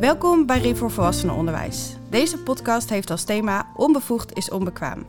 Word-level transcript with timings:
Welkom 0.00 0.46
bij 0.46 0.58
Rivo 0.58 0.88
Volwassenenonderwijs. 0.88 1.96
Deze 2.10 2.38
podcast 2.38 2.88
heeft 2.88 3.10
als 3.10 3.24
thema 3.24 3.66
Onbevoegd 3.76 4.36
is 4.36 4.50
onbekwaam. 4.50 5.06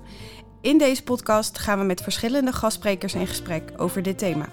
In 0.62 0.78
deze 0.78 1.03
podcast 1.03 1.57
gaan 1.57 1.79
we 1.79 1.85
met 1.85 2.01
verschillende 2.01 2.51
gastsprekers 2.51 3.13
in 3.13 3.28
gesprek 3.28 3.71
over 3.78 4.01
dit 4.01 4.17
thema. 4.17 4.49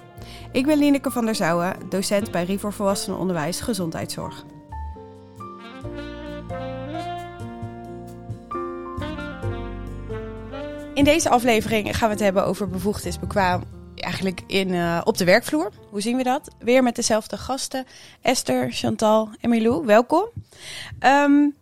Ik 0.53 0.67
ben 0.67 0.79
Lineke 0.79 1.11
van 1.11 1.25
der 1.25 1.35
Zouwen, 1.35 1.77
docent 1.89 2.31
bij 2.31 2.45
Rivo 2.45 2.71
Volwassenenonderwijs 2.71 3.61
Gezondheidszorg. 3.61 4.45
In 10.95 11.05
deze 11.05 11.29
aflevering 11.29 11.97
gaan 11.97 12.09
we 12.09 12.15
het 12.15 12.25
hebben 12.25 12.47
over 12.47 12.69
bevoegd 12.69 13.05
is 13.05 13.19
bekwaam 13.19 13.63
eigenlijk 14.05 14.41
in, 14.47 14.69
uh, 14.69 15.01
op 15.05 15.17
de 15.17 15.25
werkvloer. 15.25 15.71
Hoe 15.91 16.01
zien 16.01 16.17
we 16.17 16.23
dat? 16.23 16.55
Weer 16.59 16.83
met 16.83 16.97
dezelfde 16.97 17.37
gasten. 17.37 17.87
Esther, 18.21 18.73
Chantal 18.73 19.29
en 19.41 19.51
Milou, 19.51 19.87
welkom. 19.87 20.29
Um, 21.01 21.55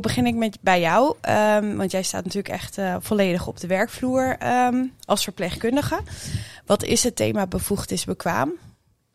begin 0.00 0.26
ik 0.26 0.34
met 0.34 0.58
bij 0.60 0.80
jou. 0.80 1.16
Um, 1.28 1.76
want 1.76 1.90
jij 1.90 2.02
staat 2.02 2.24
natuurlijk 2.24 2.54
echt 2.54 2.78
uh, 2.78 2.96
volledig 3.00 3.46
op 3.46 3.60
de 3.60 3.66
werkvloer 3.66 4.36
um, 4.66 4.92
als 5.04 5.24
verpleegkundige. 5.24 6.00
Wat 6.66 6.82
is 6.82 7.02
het 7.02 7.16
thema 7.16 7.46
bevoegd 7.46 7.90
is 7.90 8.04
bekwaam? 8.04 8.52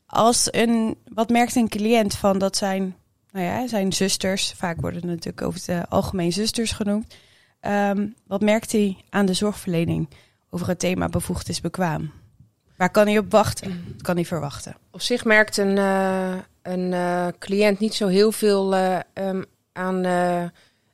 Als 0.06 0.48
een, 0.52 0.98
wat 1.14 1.30
merkt 1.30 1.56
een 1.56 1.70
cliënt 1.70 2.16
van 2.16 2.38
dat 2.38 2.58
zijn, 2.58 2.96
nou 3.32 3.46
ja, 3.46 3.68
zijn 3.68 3.94
zusters, 3.94 4.54
vaak 4.58 4.82
worden 4.82 5.08
natuurlijk 5.08 5.42
over 5.42 5.62
het 5.66 5.90
algemeen 5.90 6.34
zusters 6.34 6.72
genoemd. 6.72 7.16
Wat 8.28 8.42
merkt 8.42 8.72
hij 8.72 8.98
aan 9.10 9.26
de 9.26 9.34
zorgverlening 9.34 10.08
over 10.54 10.68
het 10.68 10.80
thema 10.80 11.08
bevoegd 11.08 11.50
is 11.50 11.62
bekwaam? 11.62 12.12
Waar 12.78 12.92
kan 12.92 13.08
hij 13.08 13.18
op 13.18 13.32
wachten? 13.32 13.96
Kan 14.02 14.16
hij 14.16 14.26
verwachten? 14.26 14.76
Op 14.92 15.02
zich 15.02 15.26
merkt 15.26 15.58
een, 15.58 15.78
uh, 15.78 16.34
een 16.62 16.92
uh, 16.92 17.28
cliënt 17.40 17.80
niet 17.80 17.94
zo 17.94 18.08
heel 18.08 18.32
veel 18.32 18.74
uh, 18.74 19.00
um, 19.14 19.46
aan 19.74 20.04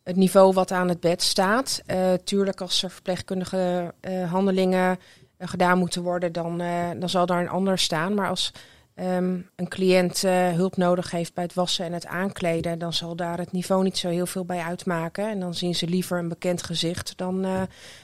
het 0.03 0.15
niveau 0.15 0.53
wat 0.53 0.71
aan 0.71 0.89
het 0.89 0.99
bed 0.99 1.21
staat. 1.21 1.81
tuurlijk, 2.23 2.61
als 2.61 2.83
er 2.83 2.89
verpleegkundige 2.89 3.93
handelingen 4.29 4.99
gedaan 5.39 5.77
moeten 5.77 6.01
worden, 6.01 6.31
dan, 6.31 6.57
dan 6.99 7.09
zal 7.09 7.25
daar 7.25 7.41
een 7.41 7.49
ander 7.49 7.79
staan. 7.79 8.13
Maar 8.13 8.29
als 8.29 8.51
um, 8.99 9.49
een 9.55 9.67
cliënt 9.67 10.23
uh, 10.23 10.49
hulp 10.49 10.77
nodig 10.77 11.11
heeft 11.11 11.33
bij 11.33 11.43
het 11.43 11.53
wassen 11.53 11.85
en 11.85 11.93
het 11.93 12.05
aankleden, 12.05 12.79
dan 12.79 12.93
zal 12.93 13.15
daar 13.15 13.37
het 13.37 13.51
niveau 13.51 13.83
niet 13.83 13.97
zo 13.97 14.09
heel 14.09 14.25
veel 14.25 14.45
bij 14.45 14.59
uitmaken. 14.59 15.29
En 15.29 15.39
dan 15.39 15.53
zien 15.53 15.75
ze 15.75 15.87
liever 15.87 16.19
een 16.19 16.27
bekend 16.27 16.63
gezicht 16.63 17.13
dan 17.17 17.45
uh, 17.45 17.61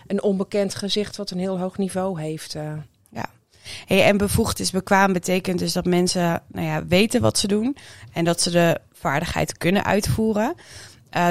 een 0.07 0.21
onbekend 0.21 0.75
gezicht 0.75 1.17
wat 1.17 1.31
een 1.31 1.39
heel 1.39 1.59
hoog 1.59 1.77
niveau 1.77 2.21
heeft. 2.21 2.55
Uh. 2.55 2.73
Ja. 3.09 3.25
En 3.87 4.17
bevoegd 4.17 4.59
is 4.59 4.71
bekwaam 4.71 5.13
betekent 5.13 5.59
dus 5.59 5.73
dat 5.73 5.85
mensen 5.85 6.41
nou 6.47 6.67
ja, 6.67 6.85
weten 6.85 7.21
wat 7.21 7.37
ze 7.37 7.47
doen 7.47 7.77
en 8.13 8.25
dat 8.25 8.41
ze 8.41 8.51
de 8.51 8.79
vaardigheid 8.91 9.57
kunnen 9.57 9.83
uitvoeren. 9.83 10.55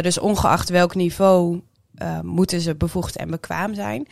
dus 0.01 0.19
ongeacht 0.19 0.69
welk 0.69 0.95
niveau 0.95 1.61
moeten 2.23 2.61
ze 2.61 2.75
bevoegd 2.75 3.17
en 3.17 3.31
bekwaam 3.31 3.75
zijn. 3.75 4.07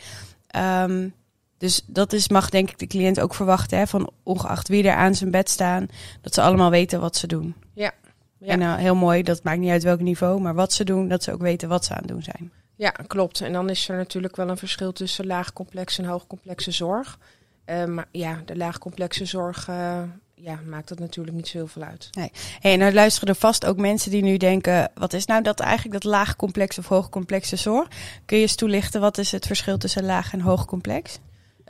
Um, 0.89 1.13
dus 1.61 1.81
dat 1.87 2.13
is, 2.13 2.29
mag 2.29 2.49
denk 2.49 2.69
ik 2.69 2.79
de 2.79 2.87
cliënt 2.87 3.19
ook 3.19 3.33
verwachten, 3.33 3.77
hè, 3.77 3.87
van 3.87 4.11
ongeacht 4.23 4.67
wie 4.67 4.83
er 4.83 4.95
aan 4.95 5.15
zijn 5.15 5.31
bed 5.31 5.49
staan, 5.49 5.87
dat 6.21 6.33
ze 6.33 6.41
allemaal 6.41 6.69
weten 6.69 6.99
wat 6.99 7.15
ze 7.15 7.27
doen. 7.27 7.55
Ja. 7.73 7.91
ja. 8.37 8.47
En 8.47 8.61
uh, 8.61 8.75
heel 8.75 8.95
mooi, 8.95 9.23
dat 9.23 9.43
maakt 9.43 9.59
niet 9.59 9.69
uit 9.69 9.83
welk 9.83 9.99
niveau, 9.99 10.41
maar 10.41 10.55
wat 10.55 10.73
ze 10.73 10.83
doen, 10.83 11.07
dat 11.07 11.23
ze 11.23 11.31
ook 11.31 11.41
weten 11.41 11.69
wat 11.69 11.85
ze 11.85 11.91
aan 11.91 11.99
het 11.99 12.07
doen 12.07 12.23
zijn. 12.23 12.51
Ja, 12.75 12.89
klopt. 12.89 13.41
En 13.41 13.53
dan 13.53 13.69
is 13.69 13.89
er 13.89 13.97
natuurlijk 13.97 14.35
wel 14.35 14.49
een 14.49 14.57
verschil 14.57 14.91
tussen 14.91 15.25
laagcomplexe 15.25 16.01
en 16.01 16.07
hoogcomplexe 16.07 16.71
zorg. 16.71 17.19
Uh, 17.65 17.85
maar 17.85 18.07
ja, 18.11 18.41
de 18.45 18.57
laagcomplexe 18.57 19.25
zorg 19.25 19.67
uh, 19.67 20.01
ja, 20.33 20.59
maakt 20.65 20.87
dat 20.87 20.99
natuurlijk 20.99 21.35
niet 21.35 21.47
zo 21.47 21.57
heel 21.57 21.67
veel 21.67 21.83
uit. 21.83 22.07
Nee. 22.11 22.31
Hey, 22.59 22.73
en 22.73 22.79
nou 22.79 22.93
luisteren 22.93 23.29
er 23.29 23.39
vast 23.39 23.65
ook 23.65 23.77
mensen 23.77 24.11
die 24.11 24.23
nu 24.23 24.37
denken: 24.37 24.91
wat 24.93 25.13
is 25.13 25.25
nou 25.25 25.41
dat 25.41 25.59
eigenlijk 25.59 26.03
dat 26.03 26.11
laagcomplexe 26.11 26.79
of 26.79 26.87
hoogcomplexe 26.87 27.55
zorg? 27.55 27.87
Kun 28.25 28.37
je 28.37 28.43
eens 28.43 28.55
toelichten 28.55 29.01
wat 29.01 29.17
is 29.17 29.31
het 29.31 29.45
verschil 29.45 29.77
tussen 29.77 30.05
laag 30.05 30.33
en 30.33 30.41
hoogcomplex? 30.41 31.19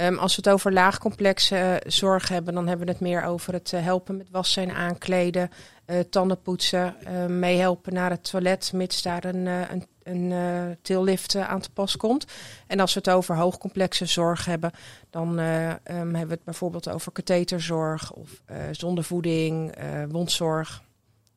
Um, 0.01 0.17
als 0.17 0.35
we 0.35 0.41
het 0.43 0.53
over 0.53 0.73
laagcomplexe 0.73 1.81
uh, 1.85 1.91
zorg 1.91 2.27
hebben, 2.27 2.53
dan 2.53 2.67
hebben 2.67 2.85
we 2.85 2.91
het 2.91 3.01
meer 3.01 3.23
over 3.23 3.53
het 3.53 3.71
uh, 3.71 3.83
helpen 3.83 4.17
met 4.17 4.29
wassen 4.31 4.63
en 4.63 4.75
aankleden, 4.75 5.49
uh, 5.85 5.99
tanden 5.99 6.41
poetsen, 6.41 6.95
meehelpen 7.39 7.93
naar 7.93 8.09
het 8.09 8.29
toilet, 8.29 8.73
mits 8.73 9.01
daar 9.01 9.25
een, 9.25 9.45
een, 9.45 9.87
een 10.03 10.77
tillift 10.81 11.35
aan 11.35 11.61
te 11.61 11.71
pas 11.71 11.97
komt. 11.97 12.25
En 12.67 12.79
als 12.79 12.93
we 12.93 12.99
het 12.99 13.09
over 13.09 13.35
hoogcomplexe 13.35 14.05
zorg 14.05 14.45
hebben, 14.45 14.71
dan 15.09 15.39
um, 15.39 15.79
hebben 15.83 16.27
we 16.27 16.33
het 16.33 16.43
bijvoorbeeld 16.43 16.89
over 16.89 17.11
katheterzorg 17.11 18.11
of 18.11 18.41
zondevoeding, 18.71 19.75
wondzorg, 20.09 20.81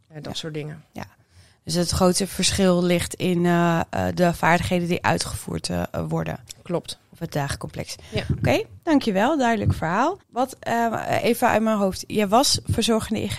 dat 0.08 0.24
ja. 0.24 0.32
soort 0.32 0.54
dingen. 0.54 0.84
Ja. 0.92 1.06
Dus 1.64 1.74
het 1.74 1.90
grootste 1.90 2.26
verschil 2.26 2.82
ligt 2.82 3.14
in 3.14 3.42
de 4.14 4.30
vaardigheden 4.34 4.88
die 4.88 5.02
uitgevoerd 5.02 5.70
worden. 6.08 6.38
Klopt. 6.62 6.98
Of 7.12 7.18
het 7.18 7.32
dagencomplex. 7.32 7.96
Ja. 8.10 8.22
Oké, 8.30 8.38
okay, 8.38 8.66
dankjewel. 8.82 9.38
Duidelijk 9.38 9.74
verhaal. 9.74 10.18
Wat, 10.28 10.56
uh, 10.68 11.18
even 11.22 11.48
uit 11.48 11.62
mijn 11.62 11.76
hoofd. 11.76 12.04
Je 12.06 12.28
was 12.28 12.60
verzorgende 12.64 13.22
IG 13.22 13.38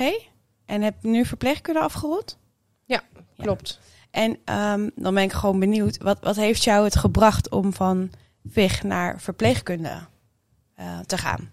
en 0.66 0.82
hebt 0.82 1.04
nu 1.04 1.26
verpleegkunde 1.26 1.80
afgerond? 1.80 2.38
Ja, 2.86 3.02
klopt. 3.38 3.80
Ja. 3.82 4.22
En 4.22 4.32
um, 4.80 4.92
dan 4.96 5.14
ben 5.14 5.24
ik 5.24 5.34
gewoon 5.34 5.60
benieuwd. 5.60 5.98
Wat, 5.98 6.18
wat 6.22 6.36
heeft 6.36 6.64
jou 6.64 6.84
het 6.84 6.96
gebracht 6.96 7.50
om 7.50 7.74
van 7.74 8.12
VIG 8.50 8.84
naar 8.84 9.22
verpleegkunde 9.22 10.00
te 11.06 11.18
gaan? 11.18 11.50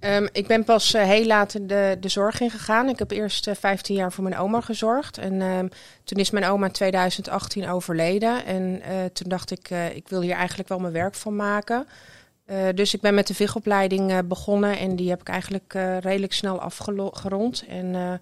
Um, 0.00 0.28
ik 0.32 0.46
ben 0.46 0.64
pas 0.64 0.94
uh, 0.94 1.02
heel 1.02 1.26
laat 1.26 1.52
de, 1.68 1.96
de 2.00 2.08
zorg 2.08 2.40
ingegaan. 2.40 2.88
Ik 2.88 2.98
heb 2.98 3.10
eerst 3.10 3.46
uh, 3.48 3.54
15 3.54 3.96
jaar 3.96 4.12
voor 4.12 4.24
mijn 4.24 4.36
oma 4.36 4.60
gezorgd. 4.60 5.18
En 5.18 5.40
um, 5.40 5.68
toen 6.04 6.18
is 6.18 6.30
mijn 6.30 6.44
oma 6.44 6.66
in 6.66 6.72
2018 6.72 7.68
overleden. 7.68 8.44
En 8.44 8.62
uh, 8.62 9.04
toen 9.12 9.28
dacht 9.28 9.50
ik, 9.50 9.70
ik 9.94 10.08
wil 10.08 10.20
hier 10.20 10.34
eigenlijk 10.34 10.68
wel 10.68 10.78
mijn 10.78 10.92
werk 10.92 11.14
van 11.14 11.36
maken. 11.36 11.86
Dus 12.74 12.94
ik 12.94 13.00
ben 13.00 13.14
met 13.14 13.26
de 13.26 13.34
VIG-opleiding 13.34 14.26
begonnen. 14.28 14.78
En 14.78 14.96
die 14.96 15.08
heb 15.08 15.20
ik 15.20 15.28
eigenlijk 15.28 15.72
redelijk 16.00 16.32
snel 16.32 16.60
afgerond. 16.60 17.64
En 17.68 18.20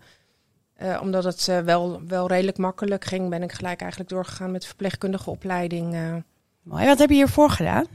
omdat 1.00 1.24
het 1.24 1.44
wel, 1.64 2.00
wel 2.06 2.28
redelijk 2.28 2.58
makkelijk 2.58 3.04
ging, 3.04 3.28
ben 3.28 3.42
ik 3.42 3.52
gelijk 3.52 3.80
eigenlijk 3.80 4.10
doorgegaan 4.10 4.50
met 4.50 4.60
de 4.60 4.66
verpleegkundige 4.66 5.30
opleiding. 5.30 5.96
Mooi, 6.62 6.86
wat 6.86 6.98
heb 6.98 7.08
je 7.08 7.14
hiervoor 7.14 7.50
gedaan? 7.50 7.86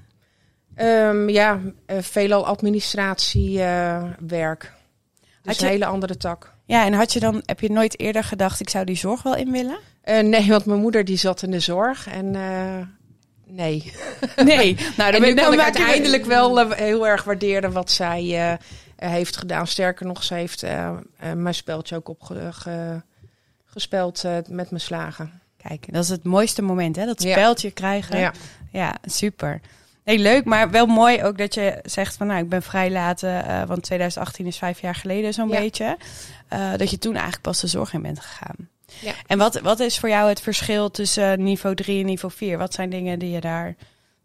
Um, 0.78 1.30
ja, 1.30 1.60
uh, 1.88 1.98
veelal 2.02 2.46
administratiewerk. 2.46 4.74
Dus 5.42 5.58
je... 5.58 5.64
een 5.64 5.70
hele 5.72 5.86
andere 5.86 6.18
tak. 6.18 6.54
Ja, 6.66 6.86
en 6.86 6.94
had 6.94 7.14
je 7.14 7.20
dan, 7.20 7.42
heb 7.46 7.60
je 7.60 7.72
nooit 7.72 8.00
eerder 8.00 8.24
gedacht, 8.24 8.60
ik 8.60 8.70
zou 8.70 8.86
die 8.86 8.96
zorg 8.96 9.24
wel 9.24 9.36
in 9.36 9.52
willen? 9.52 9.80
Uh, 10.06 10.20
nee, 10.20 10.48
want 10.48 10.66
mijn 10.66 10.80
moeder 10.80 11.06
die 11.06 11.18
zat 11.18 11.42
in 11.42 11.52
de 11.52 11.60
zorg 11.60 12.08
en 12.08 12.34
uh, 12.34 12.78
nee. 13.46 13.94
Nee, 14.44 14.76
nou 14.98 15.12
dan, 15.12 15.24
en 15.24 15.30
nu 15.30 15.34
kan 15.34 15.54
ik 15.54 15.60
uiteindelijk 15.60 16.24
we... 16.24 16.30
wel 16.30 16.72
heel 16.72 17.08
erg 17.08 17.24
waarderen 17.24 17.72
wat 17.72 17.92
zij 17.92 18.58
heeft 18.96 19.38
gedaan. 19.38 19.68
Sterker 19.68 20.06
nog, 20.06 20.24
ze 20.24 20.34
heeft 20.34 20.66
mijn 21.36 21.56
speldje 21.56 21.96
ook 21.96 22.10
opgespeld 22.10 24.24
uh, 24.24 24.38
met 24.48 24.70
mijn 24.70 24.82
slagen. 24.82 25.42
Kijk, 25.58 25.94
dat 25.94 26.04
is 26.04 26.10
het 26.10 26.24
mooiste 26.24 26.62
moment, 26.62 26.96
hè? 26.96 27.06
Dat 27.06 27.22
speldje 27.22 27.68
ja. 27.68 27.74
krijgen. 27.74 28.20
Ja. 28.20 28.34
ja, 28.72 28.96
super. 29.04 29.62
Leuk, 30.18 30.46
maar 30.46 30.70
wel 30.70 30.86
mooi 30.86 31.24
ook 31.24 31.38
dat 31.38 31.54
je 31.54 31.80
zegt 31.84 32.16
van 32.16 32.28
nou, 32.28 32.40
ik 32.44 32.50
ben 32.50 32.62
vrij 32.62 32.92
laat, 32.92 33.24
uh, 33.24 33.64
want 33.64 33.84
2018 33.84 34.46
is 34.46 34.58
vijf 34.58 34.82
jaar 34.82 34.96
geleden 34.96 35.34
zo'n 35.34 35.50
ja. 35.50 35.60
beetje. 35.60 35.98
Uh, 36.54 36.72
dat 36.76 36.90
je 36.90 36.98
toen 36.98 37.14
eigenlijk 37.14 37.44
pas 37.44 37.62
de 37.62 37.68
zorg 37.68 37.94
in 37.94 38.02
bent 38.02 38.20
gegaan. 38.20 38.56
Ja. 39.02 39.14
En 39.28 39.38
wat, 39.38 39.60
wat 39.60 39.80
is 39.80 40.00
voor 40.00 40.10
jou 40.10 40.30
het 40.30 40.42
verschil 40.42 40.92
tussen 40.92 41.44
niveau 41.44 41.76
3 41.76 42.00
en 42.00 42.06
niveau 42.06 42.34
4? 42.34 42.58
Wat 42.58 42.74
zijn 42.74 42.90
dingen 42.90 43.20
die 43.20 43.30
je 43.30 43.40
daar, 43.40 43.76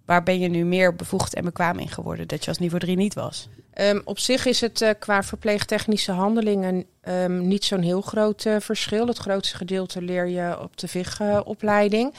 waar 0.05 0.23
ben 0.23 0.39
je 0.39 0.49
nu 0.49 0.65
meer 0.65 0.95
bevoegd 0.95 1.35
en 1.35 1.45
bekwaam 1.45 1.79
in 1.79 1.89
geworden 1.89 2.29
dat 2.29 2.45
je 2.45 2.49
als 2.49 2.59
niveau 2.59 2.81
3 2.81 2.97
niet 2.97 3.15
was? 3.15 3.49
Um, 3.81 4.03
op 4.05 4.19
zich 4.19 4.47
is 4.47 4.61
het 4.61 4.81
uh, 4.81 4.91
qua 4.99 5.23
verpleegtechnische 5.23 6.13
handelingen 6.13 6.85
um, 7.09 7.47
niet 7.47 7.65
zo'n 7.65 7.83
heel 7.83 8.01
groot 8.01 8.47
verschil. 8.59 9.07
Het 9.07 9.19
grootste 9.19 9.57
gedeelte 9.57 10.03
leer 10.03 10.27
je 10.27 10.61
op 10.61 10.77
de 10.77 10.89
VIG-opleiding. 10.89 12.15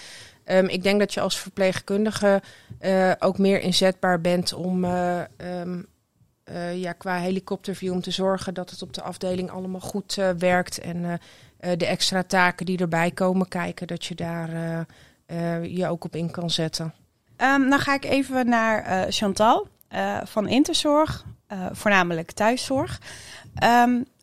Um, 0.45 0.67
ik 0.67 0.83
denk 0.83 0.99
dat 0.99 1.13
je 1.13 1.21
als 1.21 1.39
verpleegkundige 1.39 2.41
uh, 2.81 3.11
ook 3.19 3.37
meer 3.37 3.61
inzetbaar 3.61 4.21
bent 4.21 4.53
om 4.53 4.83
uh, 4.83 5.21
um, 5.61 5.85
uh, 6.51 6.81
ja, 6.81 6.91
qua 6.91 7.17
helikopterview 7.17 7.91
om 7.91 8.01
te 8.01 8.11
zorgen 8.11 8.53
dat 8.53 8.69
het 8.69 8.81
op 8.81 8.93
de 8.93 9.01
afdeling 9.01 9.49
allemaal 9.51 9.81
goed 9.81 10.15
werkt. 10.37 10.79
En 10.79 11.19
de 11.77 11.85
extra 11.85 12.23
taken 12.23 12.65
die 12.65 12.77
erbij 12.77 13.11
komen 13.11 13.47
kijken, 13.47 13.87
dat 13.87 14.05
je 14.05 14.15
daar 14.15 14.85
je 15.61 15.87
ook 15.87 16.03
op 16.03 16.15
in 16.15 16.31
kan 16.31 16.49
zetten. 16.49 16.93
Um, 17.37 17.69
dan 17.69 17.79
ga 17.79 17.93
ik 17.93 18.05
even 18.05 18.49
naar 18.49 19.05
Chantal 19.11 19.67
van 20.23 20.47
Interzorg, 20.47 21.25
voornamelijk 21.71 22.31
thuiszorg. 22.31 23.01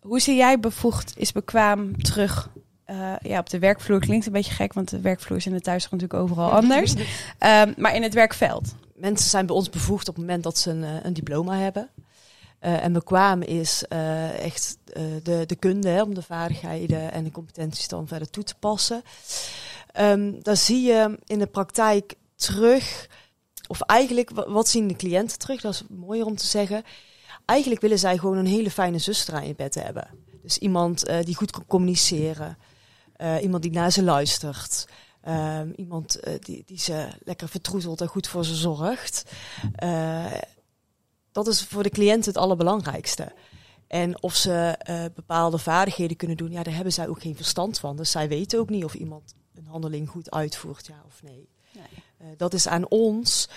hoe 0.00 0.20
zie 0.20 0.36
jij 0.36 0.60
bevoegd 0.60 1.12
is 1.16 1.32
bekwaam 1.32 2.02
terug 2.02 2.48
uh, 2.92 3.12
ja, 3.22 3.38
op 3.38 3.50
de 3.50 3.58
werkvloer 3.58 4.00
klinkt 4.00 4.26
een 4.26 4.32
beetje 4.32 4.52
gek, 4.52 4.72
want 4.72 4.90
de 4.90 5.00
werkvloer 5.00 5.38
is 5.38 5.46
in 5.46 5.52
de 5.52 5.60
thuiszorg 5.60 5.92
natuurlijk 5.92 6.20
overal 6.20 6.50
anders. 6.60 6.94
um, 6.94 7.74
maar 7.76 7.94
in 7.94 8.02
het 8.02 8.14
werkveld. 8.14 8.74
Mensen 8.94 9.30
zijn 9.30 9.46
bij 9.46 9.56
ons 9.56 9.70
bevoegd 9.70 10.08
op 10.08 10.14
het 10.14 10.24
moment 10.24 10.42
dat 10.42 10.58
ze 10.58 10.70
een, 10.70 11.06
een 11.06 11.12
diploma 11.12 11.56
hebben. 11.56 11.88
eh, 12.58 12.84
en 12.84 12.92
bekwaam 12.92 13.42
is 13.42 13.84
eh, 13.88 14.44
echt 14.44 14.78
eh, 14.92 15.02
de, 15.22 15.46
de 15.46 15.56
kunde 15.56 15.88
hè, 15.88 16.02
om 16.02 16.14
de 16.14 16.22
vaardigheden 16.22 17.12
en 17.12 17.24
de 17.24 17.30
competenties 17.30 17.88
dan 17.88 18.08
verder 18.08 18.30
toe 18.30 18.44
te 18.44 18.54
passen. 18.58 19.02
Um, 20.00 20.42
dan 20.42 20.56
zie 20.56 20.82
je 20.82 21.18
in 21.26 21.38
de 21.38 21.46
praktijk 21.46 22.14
terug, 22.36 23.08
of 23.68 23.80
eigenlijk, 23.80 24.30
wat 24.30 24.68
zien 24.68 24.88
de 24.88 24.96
cliënten 24.96 25.38
terug? 25.38 25.60
Dat 25.60 25.74
is 25.74 25.84
mooier 25.88 26.26
om 26.26 26.36
te 26.36 26.46
zeggen. 26.46 26.82
Eigenlijk 27.44 27.80
willen 27.80 27.98
zij 27.98 28.18
gewoon 28.18 28.36
een 28.36 28.46
hele 28.46 28.70
fijne 28.70 28.98
zuster 28.98 29.34
aan 29.34 29.46
je 29.46 29.54
bed 29.54 29.74
hebben. 29.74 30.08
Dus 30.42 30.58
iemand 30.58 31.08
uh, 31.08 31.16
die 31.22 31.34
goed 31.34 31.50
kan 31.50 31.66
communiceren, 31.66 32.58
uh, 33.22 33.42
iemand 33.42 33.62
die 33.62 33.72
naar 33.72 33.90
ze 33.90 34.02
luistert. 34.02 34.88
Um, 35.28 35.72
iemand 35.76 36.28
uh, 36.28 36.34
die, 36.38 36.62
die 36.66 36.78
ze 36.78 37.08
lekker 37.24 37.48
vertroetelt 37.48 38.00
en 38.00 38.06
goed 38.06 38.28
voor 38.28 38.44
ze 38.44 38.54
zorgt 38.54 39.32
dat 41.32 41.46
is 41.46 41.64
voor 41.64 41.82
de 41.82 41.90
cliënt 41.90 42.26
het 42.26 42.36
allerbelangrijkste. 42.36 43.32
En 43.86 44.22
of 44.22 44.34
ze 44.34 44.78
bepaalde 45.14 45.58
vaardigheden 45.58 46.16
kunnen 46.16 46.36
doen, 46.36 46.50
ja, 46.50 46.62
daar 46.62 46.74
hebben 46.74 46.92
zij 46.92 47.08
ook 47.08 47.20
geen 47.20 47.36
verstand 47.36 47.78
van. 47.78 47.96
Dus 47.96 48.10
zij 48.10 48.28
weten 48.28 48.58
ook 48.58 48.70
niet 48.70 48.84
of 48.84 48.94
iemand 48.94 49.34
een 49.54 49.66
handeling 49.66 50.08
goed 50.08 50.30
uitvoert, 50.30 50.86
ja 50.86 51.02
of 51.06 51.22
nee. 51.22 51.48
nee. 51.72 52.36
Dat 52.36 52.54
is 52.54 52.68
aan 52.68 52.88
ons 52.88 53.48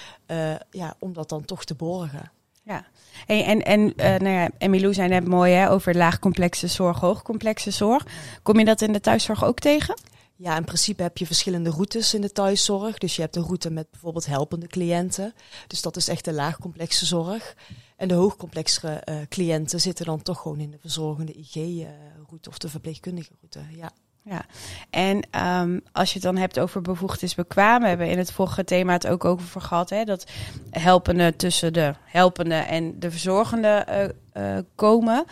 ja, 0.69 0.95
om 0.99 1.13
dat 1.13 1.29
dan 1.29 1.45
toch 1.45 1.63
te 1.63 1.75
borgen. 1.75 2.31
Ja, 2.65 2.85
hey, 3.25 3.43
en, 3.43 3.61
en 3.61 3.93
nou 3.95 4.29
ja, 4.29 4.49
Emilou 4.57 4.93
zei 4.93 5.09
net 5.09 5.27
mooi 5.27 5.53
hè, 5.53 5.71
over 5.71 5.95
laagcomplexe 5.95 6.67
zorg, 6.67 6.99
hoogcomplexe 6.99 7.71
zorg. 7.71 8.05
Kom 8.43 8.59
je 8.59 8.65
dat 8.65 8.81
in 8.81 8.93
de 8.93 8.99
thuiszorg 8.99 9.43
ook 9.43 9.59
tegen? 9.59 9.95
Ja, 10.37 10.57
in 10.57 10.63
principe 10.63 11.01
heb 11.01 11.17
je 11.17 11.25
verschillende 11.25 11.69
routes 11.69 12.13
in 12.13 12.21
de 12.21 12.31
thuiszorg. 12.31 12.97
Dus 12.97 13.15
je 13.15 13.21
hebt 13.21 13.35
een 13.35 13.43
route 13.43 13.71
met 13.71 13.91
bijvoorbeeld 13.91 14.25
helpende 14.25 14.67
cliënten. 14.67 15.33
Dus 15.67 15.81
dat 15.81 15.95
is 15.95 16.07
echt 16.07 16.25
de 16.25 16.33
laagcomplexe 16.33 17.05
zorg. 17.05 17.55
En 17.95 18.07
de 18.07 18.13
hoogcomplexere 18.13 19.01
uh, 19.09 19.15
cliënten 19.29 19.81
zitten 19.81 20.05
dan 20.05 20.21
toch 20.21 20.41
gewoon 20.41 20.59
in 20.59 20.71
de 20.71 20.77
verzorgende 20.79 21.33
IG-route 21.33 22.49
of 22.49 22.57
de 22.57 22.69
verpleegkundige 22.69 23.31
route. 23.39 23.75
Ja. 23.75 23.91
Ja, 24.29 24.45
en 24.89 25.27
um, 25.61 25.81
als 25.91 26.07
je 26.07 26.13
het 26.13 26.23
dan 26.23 26.37
hebt 26.37 26.59
over 26.59 26.81
bevoegd 26.81 27.23
is 27.23 27.35
bekwaam, 27.35 27.81
we 27.81 27.87
hebben 27.87 28.09
in 28.09 28.17
het 28.17 28.31
vorige 28.31 28.63
thema 28.63 28.93
het 28.93 29.07
ook 29.07 29.25
over 29.25 29.61
gehad, 29.61 29.89
hè, 29.89 30.03
dat 30.03 30.31
helpende 30.69 31.35
tussen 31.35 31.73
de 31.73 31.93
helpende 32.03 32.55
en 32.55 32.99
de 32.99 33.11
verzorgende 33.11 33.85
uh, 34.35 34.43
uh, 34.43 34.59
komen. 34.75 35.25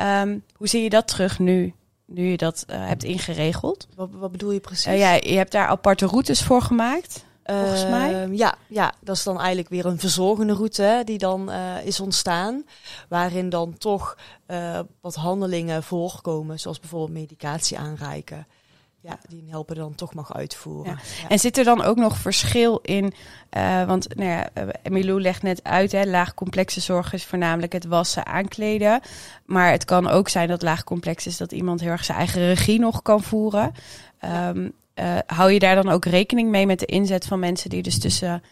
Um, 0.00 0.44
hoe 0.54 0.68
zie 0.68 0.82
je 0.82 0.90
dat 0.90 1.08
terug 1.08 1.38
nu 1.38 1.74
nu 2.06 2.24
je 2.24 2.36
dat 2.36 2.64
uh, 2.70 2.86
hebt 2.86 3.04
ingeregeld. 3.04 3.88
Wat, 3.94 4.08
wat, 4.12 4.32
bedoel 4.32 4.52
je 4.52 4.60
precies? 4.60 4.84
Ja, 4.84 5.12
je 5.12 5.36
hebt 5.36 5.52
daar 5.52 5.66
aparte 5.66 6.06
routes 6.06 6.42
voor 6.42 6.62
gemaakt. 6.62 7.24
Volgens 7.46 7.84
uh, 7.84 7.90
mij. 7.90 8.28
Ja, 8.32 8.54
ja, 8.66 8.92
dat 9.00 9.16
is 9.16 9.22
dan 9.22 9.38
eigenlijk 9.38 9.68
weer 9.68 9.86
een 9.86 9.98
verzorgende 9.98 10.52
route 10.52 10.82
hè, 10.82 11.04
die 11.04 11.18
dan 11.18 11.50
is 11.84 12.00
ontstaan. 12.00 12.64
Waarin 13.08 13.48
dan 13.48 13.78
toch 13.78 14.18
wat 15.00 15.14
handelingen 15.14 15.82
voorkomen, 15.82 16.60
zoals 16.60 16.80
bijvoorbeeld 16.80 17.18
medicatie 17.18 17.78
aanreiken 17.78 18.46
ja, 19.06 19.18
die 19.28 19.42
een 19.42 19.50
helper 19.50 19.74
dan 19.74 19.94
toch 19.94 20.14
mag 20.14 20.34
uitvoeren. 20.34 20.92
Ja. 20.92 20.98
Ja. 21.22 21.28
En 21.28 21.38
zit 21.38 21.58
er 21.58 21.64
dan 21.64 21.82
ook 21.82 21.96
nog 21.96 22.16
verschil 22.16 22.78
in? 22.82 23.12
Uh, 23.56 23.84
want 23.84 24.16
nou 24.16 24.30
ja, 24.30 24.48
Emilou 24.82 25.20
legt 25.20 25.42
net 25.42 25.64
uit, 25.64 25.92
hè, 25.92 26.04
laagcomplexe 26.04 26.80
zorg 26.80 27.12
is 27.12 27.24
voornamelijk 27.24 27.72
het 27.72 27.84
wassen, 27.84 28.26
aankleden. 28.26 29.00
Maar 29.44 29.70
het 29.70 29.84
kan 29.84 30.08
ook 30.08 30.28
zijn 30.28 30.48
dat 30.48 30.62
laagcomplex 30.62 31.26
is 31.26 31.36
dat 31.36 31.52
iemand 31.52 31.80
heel 31.80 31.90
erg 31.90 32.04
zijn 32.04 32.18
eigen 32.18 32.46
regie 32.46 32.78
nog 32.78 33.02
kan 33.02 33.22
voeren. 33.22 33.72
Um, 34.24 34.72
uh, 34.98 35.18
hou 35.26 35.52
je 35.52 35.58
daar 35.58 35.74
dan 35.74 35.88
ook 35.88 36.04
rekening 36.04 36.50
mee 36.50 36.66
met 36.66 36.78
de 36.78 36.86
inzet 36.86 37.26
van 37.26 37.38
mensen 37.38 37.70
die 37.70 37.82
dus 37.82 37.98
tussen... 37.98 38.42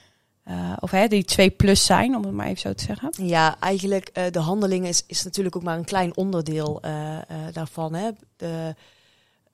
Uh, 0.49 0.73
of 0.81 0.91
hè, 0.91 1.08
die 1.08 1.25
twee 1.25 1.50
plus 1.50 1.85
zijn, 1.85 2.17
om 2.17 2.25
het 2.25 2.32
maar 2.32 2.46
even 2.46 2.61
zo 2.61 2.73
te 2.73 2.85
zeggen? 2.85 3.26
Ja, 3.26 3.56
eigenlijk 3.61 4.11
uh, 4.14 4.25
de 4.31 4.38
handeling 4.38 4.87
is, 4.87 5.05
is 5.06 5.23
natuurlijk 5.23 5.56
ook 5.56 5.62
maar 5.62 5.79
een 5.79 5.85
klein 5.85 6.17
onderdeel 6.17 6.82
daarvan. 7.52 7.94
Hè. 7.94 8.11
De, 8.37 8.75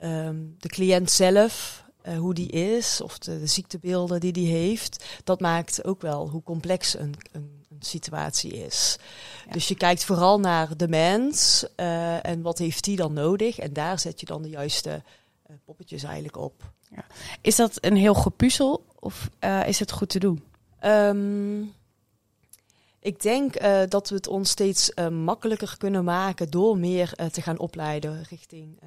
um, 0.00 0.54
de 0.58 0.68
cliënt 0.68 1.10
zelf, 1.10 1.84
hoe 2.18 2.34
die 2.34 2.48
is, 2.48 3.00
of 3.00 3.18
de, 3.18 3.38
de, 3.38 3.46
ziektebeelden 3.46 4.20
die 4.20 4.32
die 4.32 4.52
heeft, 4.52 5.04
dat 5.24 5.40
maakt 5.40 5.84
ook 5.84 6.02
wel 6.02 6.28
hoe 6.28 6.42
complex 6.42 6.98
een, 6.98 7.14
een, 7.32 7.64
een 7.70 7.82
situatie 7.82 8.64
is. 8.64 8.96
Ja. 9.46 9.52
Dus 9.52 9.68
je 9.68 9.74
kijkt 9.74 10.04
vooral 10.04 10.40
naar 10.40 10.76
de 10.76 10.88
mens 10.88 11.66
en 12.22 12.42
wat 12.42 12.58
heeft 12.58 12.84
die 12.84 12.96
dan 12.96 13.12
nodig 13.12 13.58
en 13.58 13.72
daar 13.72 13.98
zet 13.98 14.20
je 14.20 14.26
dan 14.26 14.42
de 14.42 14.48
juiste 14.48 15.02
poppetjes 15.64 16.02
eigenlijk 16.02 16.36
op. 16.36 16.72
Ja. 16.90 17.04
Is 17.40 17.56
dat 17.56 17.84
een 17.84 17.96
heel 17.96 18.14
gepuzzel 18.14 18.84
of 18.98 19.30
is 19.66 19.78
het 19.78 19.92
goed 19.92 20.08
te 20.08 20.18
doen? 20.18 20.44
Um, 20.84 21.74
ik 23.00 23.22
denk 23.22 23.62
uh, 23.62 23.80
dat 23.88 24.08
we 24.08 24.14
het 24.14 24.26
ons 24.26 24.50
steeds 24.50 24.92
uh, 24.94 25.08
makkelijker 25.08 25.74
kunnen 25.78 26.04
maken 26.04 26.50
door 26.50 26.78
meer 26.78 27.14
te 27.32 27.42
gaan 27.42 27.58
opleiden 27.58 28.22
richting 28.22 28.78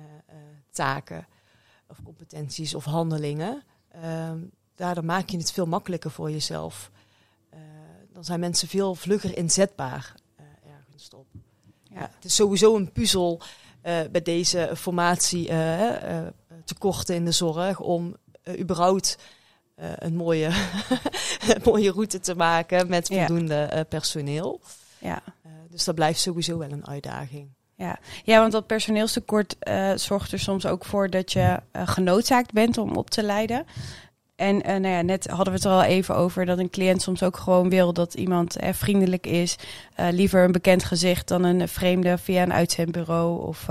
taken 0.71 1.27
of 1.87 1.97
competenties 2.03 2.75
of 2.75 2.83
handelingen. 2.85 3.63
Ehm, 3.91 4.39
daardoor 4.75 5.05
maak 5.05 5.29
je 5.29 5.37
het 5.37 5.51
veel 5.51 5.65
makkelijker 5.65 6.11
voor 6.11 6.31
jezelf. 6.31 6.91
dan 8.13 8.23
zijn 8.23 8.39
mensen 8.39 8.67
veel 8.67 8.95
vlugger 8.95 9.37
inzetbaar 9.37 10.15
ergens 10.65 11.09
op. 11.13 11.27
Ja. 11.83 11.99
ja. 11.99 12.11
het 12.15 12.25
is 12.25 12.35
sowieso 12.35 12.75
een 12.75 12.91
puzzel 12.91 13.41
bij 13.81 14.21
deze 14.23 14.71
formatie 14.75 15.49
tekorten 16.65 17.15
in 17.15 17.25
de 17.25 17.31
zorg 17.31 17.79
om 17.79 18.15
überhaupt 18.59 19.17
uh, 19.79 19.85
een 19.95 20.15
mooie, 20.15 20.49
mooie 21.65 21.91
route 21.91 22.19
te 22.19 22.35
maken 22.35 22.89
met 22.89 23.07
voldoende 23.07 23.53
ja. 23.53 23.77
uh, 23.77 23.81
personeel. 23.89 24.61
Ja. 24.99 25.21
Dus 25.69 25.83
dat 25.83 25.95
blijft 25.95 26.19
sowieso 26.19 26.57
wel 26.57 26.71
een 26.71 26.87
uitdaging. 26.87 27.47
Ja, 27.75 27.99
ja 28.23 28.39
want 28.39 28.51
dat 28.51 28.67
personeelstekort 28.67 29.55
zorgt 29.95 30.31
er 30.31 30.39
soms 30.39 30.65
ook 30.65 30.85
voor 30.85 31.09
dat 31.09 31.31
je 31.31 31.59
genoodzaakt 31.73 32.51
bent 32.51 32.77
om 32.77 32.95
op 32.95 33.09
te 33.09 33.23
leiden. 33.23 33.65
En 34.35 34.57
nou 34.57 34.87
ja, 34.87 35.01
net 35.01 35.27
hadden 35.27 35.53
we 35.53 35.59
het 35.59 35.63
er 35.63 35.71
al 35.71 35.83
even 35.83 36.15
over 36.15 36.45
dat 36.45 36.57
een 36.57 36.69
cliënt 36.69 37.01
soms 37.01 37.23
ook 37.23 37.37
gewoon 37.37 37.69
wil 37.69 37.93
dat 37.93 38.13
iemand 38.13 38.55
vriendelijk 38.59 39.27
is. 39.27 39.55
liever 40.11 40.43
een 40.43 40.51
bekend 40.51 40.83
gezicht 40.83 41.27
dan 41.27 41.43
een 41.43 41.67
vreemde 41.67 42.17
via 42.17 42.41
een 42.41 42.53
uitzendbureau 42.53 43.47
of 43.47 43.67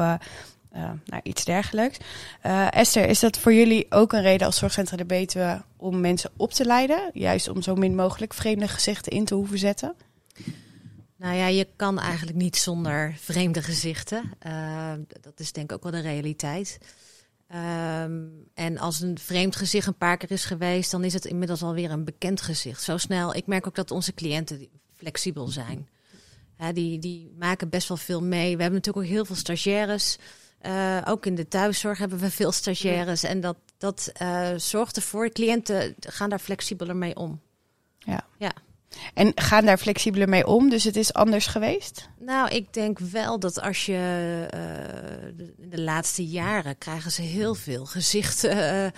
nou, 0.72 1.20
iets 1.22 1.44
dergelijks. 1.44 1.98
Uh, 2.46 2.74
Esther, 2.74 3.08
is 3.08 3.20
dat 3.20 3.38
voor 3.38 3.52
jullie 3.52 3.86
ook 3.90 4.12
een 4.12 4.22
reden 4.22 4.46
als 4.46 4.56
Zorgcentra 4.56 4.96
de 4.96 5.04
Betuwe 5.04 5.62
om 5.76 6.00
mensen 6.00 6.30
op 6.36 6.52
te 6.52 6.64
leiden? 6.64 7.10
Juist 7.12 7.48
om 7.48 7.62
zo 7.62 7.74
min 7.74 7.94
mogelijk 7.94 8.34
vreemde 8.34 8.68
gezichten 8.68 9.12
in 9.12 9.24
te 9.24 9.34
hoeven 9.34 9.58
zetten? 9.58 9.94
Nou 11.16 11.36
ja, 11.36 11.46
je 11.46 11.68
kan 11.76 11.98
eigenlijk 11.98 12.36
niet 12.36 12.56
zonder 12.56 13.14
vreemde 13.18 13.62
gezichten. 13.62 14.32
Uh, 14.46 14.92
dat 15.20 15.40
is 15.40 15.52
denk 15.52 15.70
ik 15.70 15.76
ook 15.76 15.82
wel 15.82 15.92
de 15.92 16.08
realiteit. 16.08 16.78
Um, 18.04 18.46
en 18.54 18.78
als 18.78 19.00
een 19.00 19.18
vreemd 19.18 19.56
gezicht 19.56 19.86
een 19.86 19.96
paar 19.96 20.16
keer 20.16 20.30
is 20.30 20.44
geweest, 20.44 20.90
dan 20.90 21.04
is 21.04 21.12
het 21.12 21.24
inmiddels 21.24 21.62
alweer 21.62 21.90
een 21.90 22.04
bekend 22.04 22.40
gezicht. 22.40 22.82
Zo 22.82 22.96
snel. 22.96 23.34
Ik 23.34 23.46
merk 23.46 23.66
ook 23.66 23.74
dat 23.74 23.90
onze 23.90 24.14
cliënten 24.14 24.68
flexibel 24.96 25.46
zijn. 25.46 25.88
Die, 26.72 26.98
die 26.98 27.32
maken 27.38 27.68
best 27.68 27.88
wel 27.88 27.96
veel 27.96 28.22
mee. 28.22 28.56
We 28.56 28.62
hebben 28.62 28.80
natuurlijk 28.80 29.06
ook 29.06 29.12
heel 29.12 29.24
veel 29.24 29.36
stagiaires. 29.36 30.18
Uh, 30.66 30.98
ook 31.04 31.26
in 31.26 31.34
de 31.34 31.48
thuiszorg 31.48 31.98
hebben 31.98 32.18
we 32.18 32.30
veel 32.30 32.52
stagiaires. 32.52 33.20
Ja. 33.20 33.28
En 33.28 33.40
dat, 33.40 33.56
dat 33.78 34.12
uh, 34.22 34.48
zorgt 34.56 34.96
ervoor, 34.96 35.30
cliënten 35.30 35.94
gaan 36.00 36.30
daar 36.30 36.38
flexibeler 36.38 36.96
mee 36.96 37.16
om. 37.16 37.40
Ja. 37.98 38.26
ja. 38.38 38.52
En 39.14 39.32
gaan 39.34 39.64
daar 39.64 39.78
flexibeler 39.78 40.28
mee 40.28 40.46
om, 40.46 40.70
dus 40.70 40.84
het 40.84 40.96
is 40.96 41.12
anders 41.12 41.46
geweest? 41.46 42.08
Nou, 42.18 42.50
ik 42.50 42.72
denk 42.72 42.98
wel 42.98 43.38
dat 43.38 43.60
als 43.60 43.86
je 43.86 43.92
uh, 44.44 44.50
de, 45.36 45.54
de, 45.68 45.80
laatste 45.80 46.26
jaren 46.26 46.78
krijgen 46.78 47.10
ze 47.10 47.22
heel 47.22 47.54
veel 47.54 47.86
gezichten, 47.86 48.92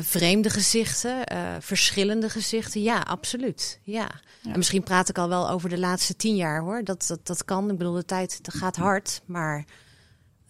vreemde 0.00 0.50
gezichten, 0.50 1.24
verschillende 1.60 2.30
gezichten. 2.30 2.82
Ja, 2.82 3.00
absoluut. 3.00 3.80
Ja. 3.82 4.08
ja. 4.42 4.50
En 4.50 4.56
misschien 4.56 4.82
praat 4.82 5.08
ik 5.08 5.18
al 5.18 5.28
wel 5.28 5.50
over 5.50 5.68
de 5.68 5.78
laatste 5.78 6.16
tien 6.16 6.36
jaar 6.36 6.60
hoor. 6.60 6.84
Dat, 6.84 7.04
dat, 7.06 7.26
dat 7.26 7.44
kan. 7.44 7.70
Ik 7.70 7.78
bedoel, 7.78 7.94
de 7.94 8.04
tijd 8.04 8.40
gaat 8.42 8.76
hard, 8.76 9.22
maar 9.26 9.64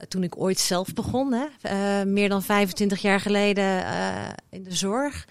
toen 0.08 0.22
ik 0.22 0.40
ooit 0.40 0.58
zelf 0.58 0.94
begon, 0.94 1.32
hè, 1.32 1.46
uh, 2.02 2.12
meer 2.12 2.28
dan 2.28 2.42
25 2.42 3.02
jaar 3.02 3.20
geleden 3.20 3.64
uh, 3.64 4.28
in 4.50 4.62
de 4.62 4.74
zorg. 4.74 5.26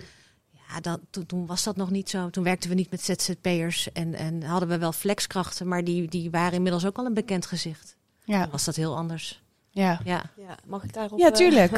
Ja, 0.51 0.79
dat, 0.79 0.99
toen, 1.09 1.25
toen, 1.25 1.45
was 1.45 1.63
dat 1.63 1.75
nog 1.75 1.89
niet 1.89 2.09
zo. 2.09 2.29
Toen 2.29 2.43
werkten 2.43 2.69
we 2.69 2.75
niet 2.75 2.91
met 2.91 3.01
ZZP'ers 3.01 3.91
en, 3.91 4.13
en 4.13 4.43
hadden 4.43 4.69
we 4.69 4.77
wel 4.77 4.91
flexkrachten, 4.91 5.67
maar 5.67 5.83
die, 5.83 6.07
die 6.07 6.31
waren 6.31 6.53
inmiddels 6.53 6.85
ook 6.85 6.97
al 6.97 7.05
een 7.05 7.13
bekend 7.13 7.45
gezicht. 7.45 7.95
Ja. 8.23 8.39
Dan 8.39 8.49
was 8.49 8.65
dat 8.65 8.75
heel 8.75 8.95
anders. 8.95 9.41
Ja. 9.69 9.99
ja. 10.03 10.23
ja 10.37 10.57
mag 10.65 10.83
ik 10.83 10.93
daarop? 10.93 11.19
Ja, 11.19 11.31
tuurlijk. 11.31 11.71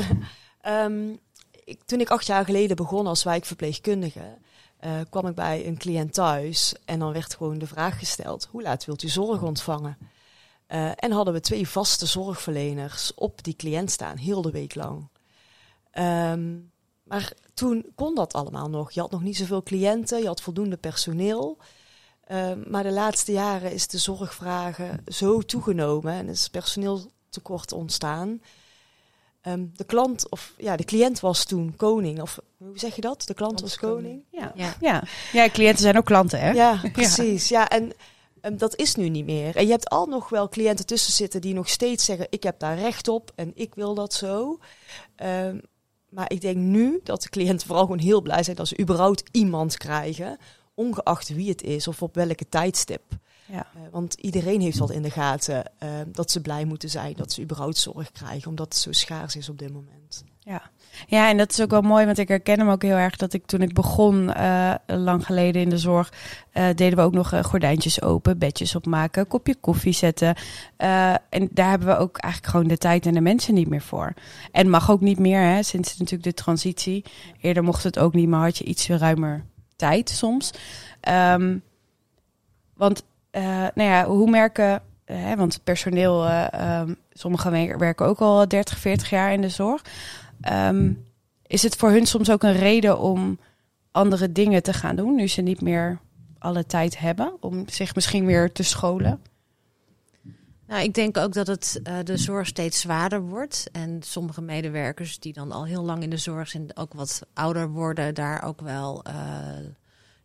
um, 0.67 1.19
ik, 1.63 1.83
toen 1.85 1.99
ik 1.99 2.09
acht 2.09 2.25
jaar 2.25 2.45
geleden 2.45 2.75
begon 2.75 3.07
als 3.07 3.23
wijkverpleegkundige, 3.23 4.37
uh, 4.85 4.91
kwam 5.09 5.27
ik 5.27 5.35
bij 5.35 5.67
een 5.67 5.77
cliënt 5.77 6.13
thuis 6.13 6.75
en 6.85 6.99
dan 6.99 7.13
werd 7.13 7.35
gewoon 7.35 7.57
de 7.57 7.67
vraag 7.67 7.99
gesteld: 7.99 8.47
hoe 8.51 8.61
laat 8.61 8.85
wilt 8.85 9.03
u 9.03 9.07
zorg 9.07 9.41
ontvangen? 9.41 9.97
Uh, 10.73 10.91
en 10.95 11.11
hadden 11.11 11.33
we 11.33 11.39
twee 11.39 11.67
vaste 11.67 12.05
zorgverleners 12.05 13.13
op 13.15 13.43
die 13.43 13.55
cliënt 13.55 13.91
staan, 13.91 14.17
heel 14.17 14.41
de 14.41 14.51
week 14.51 14.75
lang. 14.75 15.09
Um, 15.93 16.71
maar 17.03 17.33
toen 17.53 17.85
kon 17.95 18.15
dat 18.15 18.33
allemaal 18.33 18.69
nog. 18.69 18.91
Je 18.91 18.99
had 18.99 19.11
nog 19.11 19.21
niet 19.21 19.37
zoveel 19.37 19.63
cliënten, 19.63 20.21
je 20.21 20.27
had 20.27 20.41
voldoende 20.41 20.77
personeel. 20.77 21.57
Ehm, 22.27 22.59
maar 22.67 22.83
de 22.83 22.91
laatste 22.91 23.31
jaren 23.31 23.71
is 23.71 23.87
de 23.87 23.97
zorgvragen 23.97 25.03
zo 25.07 25.41
toegenomen 25.41 26.13
en 26.13 26.29
is 26.29 26.47
personeeltekort 26.47 27.71
ontstaan. 27.71 28.41
Ehm, 29.41 29.65
de 29.73 29.83
klant 29.83 30.29
of 30.29 30.53
ja, 30.57 30.75
de 30.75 30.83
cliënt 30.83 31.19
was 31.19 31.45
toen 31.45 31.75
koning. 31.75 32.21
Of 32.21 32.39
hoe 32.57 32.79
zeg 32.79 32.95
je 32.95 33.01
dat? 33.01 33.23
De 33.25 33.33
klant 33.33 33.61
was 33.61 33.77
koning. 33.77 34.23
Ja. 34.29 34.51
Ja. 34.55 34.73
Ja. 34.79 35.03
ja, 35.31 35.49
cliënten 35.49 35.81
zijn 35.81 35.97
ook 35.97 36.05
klanten, 36.05 36.39
hè? 36.39 36.51
Ja, 36.51 36.81
precies. 36.93 37.49
Ja, 37.49 37.69
en 37.69 37.93
ehm, 38.41 38.57
dat 38.57 38.75
is 38.75 38.95
nu 38.95 39.09
niet 39.09 39.25
meer. 39.25 39.55
En 39.55 39.65
je 39.65 39.71
hebt 39.71 39.89
al 39.89 40.05
nog 40.05 40.29
wel 40.29 40.49
cliënten 40.49 40.85
tussen 40.85 41.13
zitten 41.13 41.41
die 41.41 41.53
nog 41.53 41.69
steeds 41.69 42.05
zeggen: 42.05 42.27
ik 42.29 42.43
heb 42.43 42.59
daar 42.59 42.77
recht 42.77 43.07
op 43.07 43.31
en 43.35 43.51
ik 43.55 43.75
wil 43.75 43.93
dat 43.93 44.13
zo. 44.13 44.59
Ehm, 45.15 45.57
maar 46.09 46.31
ik 46.31 46.41
denk 46.41 46.57
nu 46.57 46.99
dat 47.03 47.21
de 47.21 47.29
cliënten 47.29 47.67
vooral 47.67 47.83
gewoon 47.83 47.99
heel 47.99 48.21
blij 48.21 48.43
zijn 48.43 48.55
dat 48.55 48.67
ze 48.67 48.79
überhaupt 48.79 49.23
iemand 49.31 49.77
krijgen, 49.77 50.37
ongeacht 50.73 51.29
wie 51.29 51.49
het 51.49 51.61
is 51.61 51.87
of 51.87 52.01
op 52.01 52.15
welke 52.15 52.49
tijdstip. 52.49 53.03
Ja. 53.45 53.67
Eh, 53.75 53.81
want 53.91 54.13
iedereen 54.13 54.61
heeft 54.61 54.81
al 54.81 54.91
in 54.91 55.01
de 55.01 55.11
gaten 55.11 55.71
eh, 55.77 55.89
dat 56.07 56.31
ze 56.31 56.41
blij 56.41 56.65
moeten 56.65 56.89
zijn 56.89 57.13
dat 57.13 57.31
ze 57.31 57.41
überhaupt 57.41 57.77
zorg 57.77 58.11
krijgen, 58.11 58.49
omdat 58.49 58.73
het 58.73 58.77
zo 58.77 58.91
schaars 58.91 59.35
is 59.35 59.49
op 59.49 59.57
dit 59.57 59.73
moment. 59.73 60.23
Ja. 60.39 60.71
Ja, 61.07 61.29
en 61.29 61.37
dat 61.37 61.51
is 61.51 61.61
ook 61.61 61.69
wel 61.69 61.81
mooi, 61.81 62.05
want 62.05 62.17
ik 62.17 62.27
herken 62.27 62.59
hem 62.59 62.69
ook 62.69 62.81
heel 62.81 62.95
erg 62.95 63.15
dat 63.15 63.33
ik 63.33 63.45
toen 63.45 63.61
ik 63.61 63.73
begon, 63.73 64.33
eh, 64.33 64.73
lang 64.85 65.25
geleden 65.25 65.61
in 65.61 65.69
de 65.69 65.77
zorg, 65.77 66.13
eh, 66.51 66.65
deden 66.75 66.97
we 66.97 67.03
ook 67.03 67.13
nog 67.13 67.31
eh, 67.33 67.43
gordijntjes 67.43 68.01
open, 68.01 68.37
bedjes 68.37 68.75
opmaken, 68.75 69.27
kopje 69.27 69.55
koffie 69.55 69.93
zetten. 69.93 70.35
En 71.29 71.49
daar 71.51 71.69
hebben 71.69 71.87
we 71.87 71.97
ook 71.97 72.17
eigenlijk 72.17 72.53
gewoon 72.53 72.67
de 72.67 72.77
tijd 72.77 73.05
en 73.05 73.13
de 73.13 73.21
mensen 73.21 73.53
niet 73.53 73.69
meer 73.69 73.81
voor. 73.81 74.13
En 74.51 74.69
mag 74.69 74.91
ook 74.91 75.01
niet 75.01 75.19
meer, 75.19 75.41
hè, 75.41 75.63
sinds 75.63 75.97
natuurlijk 75.97 76.35
de 76.35 76.43
transitie. 76.43 77.03
Eerder 77.41 77.63
mocht 77.63 77.83
het 77.83 77.99
ook 77.99 78.13
niet, 78.13 78.29
maar 78.29 78.41
had 78.43 78.57
je 78.57 78.63
iets 78.63 78.87
ruimer 78.87 79.43
tijd 79.75 80.09
soms. 80.09 80.51
Ehm, 80.99 81.57
want, 82.73 83.03
nou 83.73 83.89
ja, 83.89 84.05
hoe 84.05 84.29
merken, 84.29 84.81
want 85.35 85.59
personeel, 85.63 86.27
ehm, 86.27 86.93
sommigen 87.13 87.51
wer- 87.51 87.77
werken 87.77 88.05
ook 88.05 88.19
al 88.19 88.47
30, 88.47 88.77
40 88.77 89.09
jaar 89.09 89.33
in 89.33 89.41
de 89.41 89.49
zorg. 89.49 89.81
Ehm, 90.41 90.91
is 91.47 91.63
het 91.63 91.75
voor 91.75 91.89
hun 91.89 92.05
soms 92.05 92.31
ook 92.31 92.43
een 92.43 92.57
reden 92.57 92.99
om 92.99 93.39
andere 93.91 94.31
dingen 94.31 94.63
te 94.63 94.73
gaan 94.73 94.95
doen, 94.95 95.15
nu 95.15 95.27
ze 95.27 95.41
niet 95.41 95.61
meer 95.61 95.99
alle 96.39 96.65
tijd 96.65 96.99
hebben 96.99 97.33
om 97.39 97.63
zich 97.69 97.95
misschien 97.95 98.25
weer 98.25 98.51
te 98.51 98.63
scholen? 98.63 99.21
Nou, 100.67 100.83
ik 100.83 100.93
denk 100.93 101.17
ook 101.17 101.33
dat 101.33 101.47
het, 101.47 101.79
eh, 101.83 101.93
de 102.03 102.17
zorg 102.17 102.47
steeds 102.47 102.79
zwaarder 102.79 103.21
wordt. 103.21 103.69
En 103.71 103.97
sommige 104.03 104.41
medewerkers 104.41 105.19
die 105.19 105.33
dan 105.33 105.51
al 105.51 105.65
heel 105.65 105.83
lang 105.83 106.03
in 106.03 106.09
de 106.09 106.17
zorg 106.17 106.47
zijn, 106.49 106.77
ook 106.77 106.93
wat 106.93 107.21
ouder 107.33 107.69
worden, 107.69 108.13
daar 108.15 108.43
ook 108.43 108.61
wel 108.61 109.03
eh, 109.03 109.15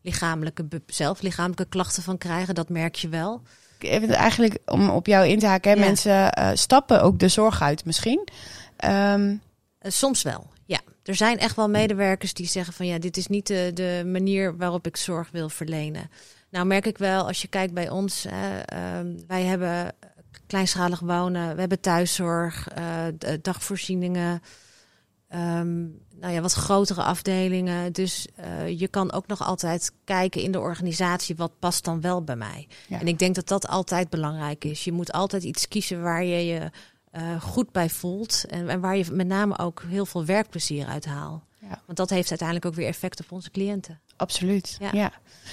lichamelijke, 0.03 0.65
zelf 0.87 1.23
lichamelijke 1.23 1.65
klachten 1.69 2.03
van 2.03 2.19
krijgen. 2.19 2.55
Dat 2.55 2.69
merk 2.69 2.95
je 2.95 3.09
wel. 3.09 3.43
Even 3.79 4.09
eigenlijk 4.09 4.59
om 4.67 4.91
op 4.91 5.07
jou 5.07 5.27
in 5.27 5.39
te 5.39 5.47
haken, 5.47 5.71
hè, 5.71 5.79
Ja. 5.79 5.85
mensen 5.85 6.33
eh, 6.33 6.51
stappen 6.55 7.03
ook 7.03 7.19
de 7.19 7.29
zorg 7.29 7.63
uit 7.63 7.85
misschien. 7.85 8.29
Ehm, 8.77 9.31
Eh, 9.31 9.35
soms 9.87 10.23
wel, 10.23 10.51
ja. 10.65 10.81
Er 11.03 11.15
zijn 11.15 11.39
echt 11.39 11.57
wel 11.57 11.69
medewerkers 11.69 12.35
die 12.35 12.47
zeggen 12.47 12.73
van 12.73 12.87
ja, 12.87 12.99
dit 12.99 13.17
is 13.17 13.27
niet 13.27 13.47
de, 13.47 13.71
de 13.75 14.03
manier 14.07 14.57
waarop 14.57 14.87
ik 14.87 14.97
zorg 14.97 15.31
wil 15.31 15.49
verlenen. 15.49 16.11
Nou 16.51 16.67
merk 16.67 16.87
ik 16.87 16.99
wel, 16.99 17.27
als 17.27 17.43
je 17.43 17.49
kijkt 17.49 17.75
bij 17.75 17.89
ons, 17.89 18.25
hè, 18.29 18.59
ehm, 18.59 19.17
wij 19.27 19.43
hebben 19.43 19.95
kleinschalig 20.47 21.01
wonen, 21.01 21.55
we 21.55 21.61
hebben 21.61 21.81
thuiszorg, 21.81 22.69
eh, 22.69 23.05
dagvoorzieningen, 23.43 24.43
ehm, 25.29 25.81
nou 26.21 26.33
ja, 26.33 26.41
wat 26.41 26.53
grotere 26.53 27.03
afdelingen. 27.03 27.93
Dus 27.93 28.27
eh, 28.35 28.81
je 28.81 28.89
kan 28.89 29.13
ook 29.13 29.27
nog 29.27 29.43
altijd 29.43 29.93
kijken 30.05 30.43
in 30.43 30.53
de 30.53 30.61
organisatie, 30.61 31.37
wat 31.37 31.59
past 31.59 31.85
dan 31.85 32.01
wel 32.01 32.23
bij 32.23 32.37
mij. 32.37 32.69
Ja. 32.89 33.01
En 33.01 33.09
ik 33.09 33.19
denk 33.19 33.35
dat 33.35 33.49
dat 33.49 33.69
altijd 33.69 34.11
belangrijk 34.11 34.65
is. 34.65 34.85
Je 34.85 34.93
moet 34.93 35.13
altijd 35.13 35.43
iets 35.43 35.69
kiezen 35.69 36.03
waar 36.03 36.25
je 36.25 36.47
je 36.47 36.71
eh, 37.17 37.41
goed 37.41 37.73
bij 37.73 37.89
voelt. 37.89 38.45
En, 38.49 38.69
en 38.69 38.81
waar 38.81 38.97
je 38.97 39.05
met 39.13 39.27
name 39.27 39.59
ook 39.59 39.83
heel 39.89 40.07
veel 40.07 40.25
werkplezier 40.25 40.87
uit 40.87 41.05
haalt. 41.05 41.43
Ja. 41.59 41.81
Want 41.85 41.99
dat 41.99 42.11
heeft 42.11 42.29
uiteindelijk 42.29 42.69
ook 42.69 42.75
weer 42.75 42.87
effect 42.87 43.21
op 43.21 43.33
onze 43.33 43.51
cliënten. 43.51 44.01
Absoluut. 44.17 44.77
Ja. 44.81 44.91
Ja. 44.93 45.13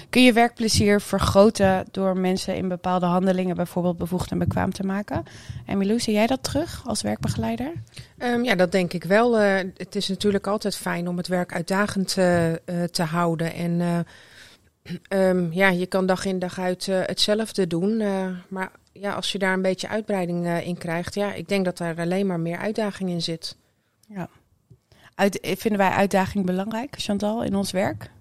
Kun 0.10 0.24
je 0.24 0.34
werkplezier 0.34 1.02
vergroten 1.02 1.86
door 1.92 2.18
mensen 2.18 2.56
in 2.56 2.68
bepaalde 2.68 3.06
handelingen 3.06 3.56
bijvoorbeeld 3.56 3.98
bevoegd 3.98 4.32
en 4.32 4.38
bekwaam 4.38 4.72
te 4.72 4.84
maken? 4.84 5.24
En 5.66 5.78
Milou, 5.78 6.00
zie 6.00 6.14
jij 6.14 6.28
dat 6.28 6.44
terug 6.44 6.82
als 6.86 7.02
werkbegeleider? 7.02 7.72
Ehm, 8.18 8.44
ja, 8.44 8.56
dat 8.56 8.72
denk 8.72 8.94
ik 8.94 9.04
wel. 9.04 9.40
Eh, 9.40 9.70
het 9.78 9.96
is 9.96 10.08
natuurlijk 10.08 10.48
altijd 10.48 10.76
fijn 10.76 11.08
om 11.08 11.18
het 11.18 11.28
werk 11.28 11.54
uitdagend 11.54 12.18
eh, 12.18 12.52
eh, 12.52 12.60
te 12.92 13.04
houden. 13.04 13.54
En 13.54 14.06
eh, 14.84 15.30
ehm, 15.30 15.52
ja, 15.52 15.70
je 15.70 15.86
kan 15.86 16.06
dag 16.06 16.26
in 16.26 16.40
dag 16.40 16.60
uit 16.60 16.88
eh, 16.88 17.00
hetzelfde 17.02 17.68
doen. 17.68 18.00
eh, 18.00 18.28
maar 18.48 18.72
ja, 18.92 19.14
als 19.14 19.32
je 19.32 19.40
daar 19.40 19.54
een 19.54 19.62
beetje 19.62 19.88
uitbreiding 19.88 20.46
eh, 20.46 20.68
in 20.68 20.78
krijgt, 20.78 21.16
ja, 21.16 21.34
ik 21.34 21.48
denk 21.48 21.66
dat 21.66 21.78
daar 21.78 22.00
alleen 22.00 22.28
maar 22.28 22.40
meer 22.40 22.58
uitdaging 22.58 23.10
in 23.10 23.22
zit. 23.22 23.58
Uit, 25.16 25.40
vinden 25.42 25.80
wij 25.80 25.90
uitdaging 25.90 26.46
belangrijk, 26.46 26.96
Chantal, 26.98 27.44
in 27.44 27.56
ons 27.56 27.72
werk? 27.72 28.12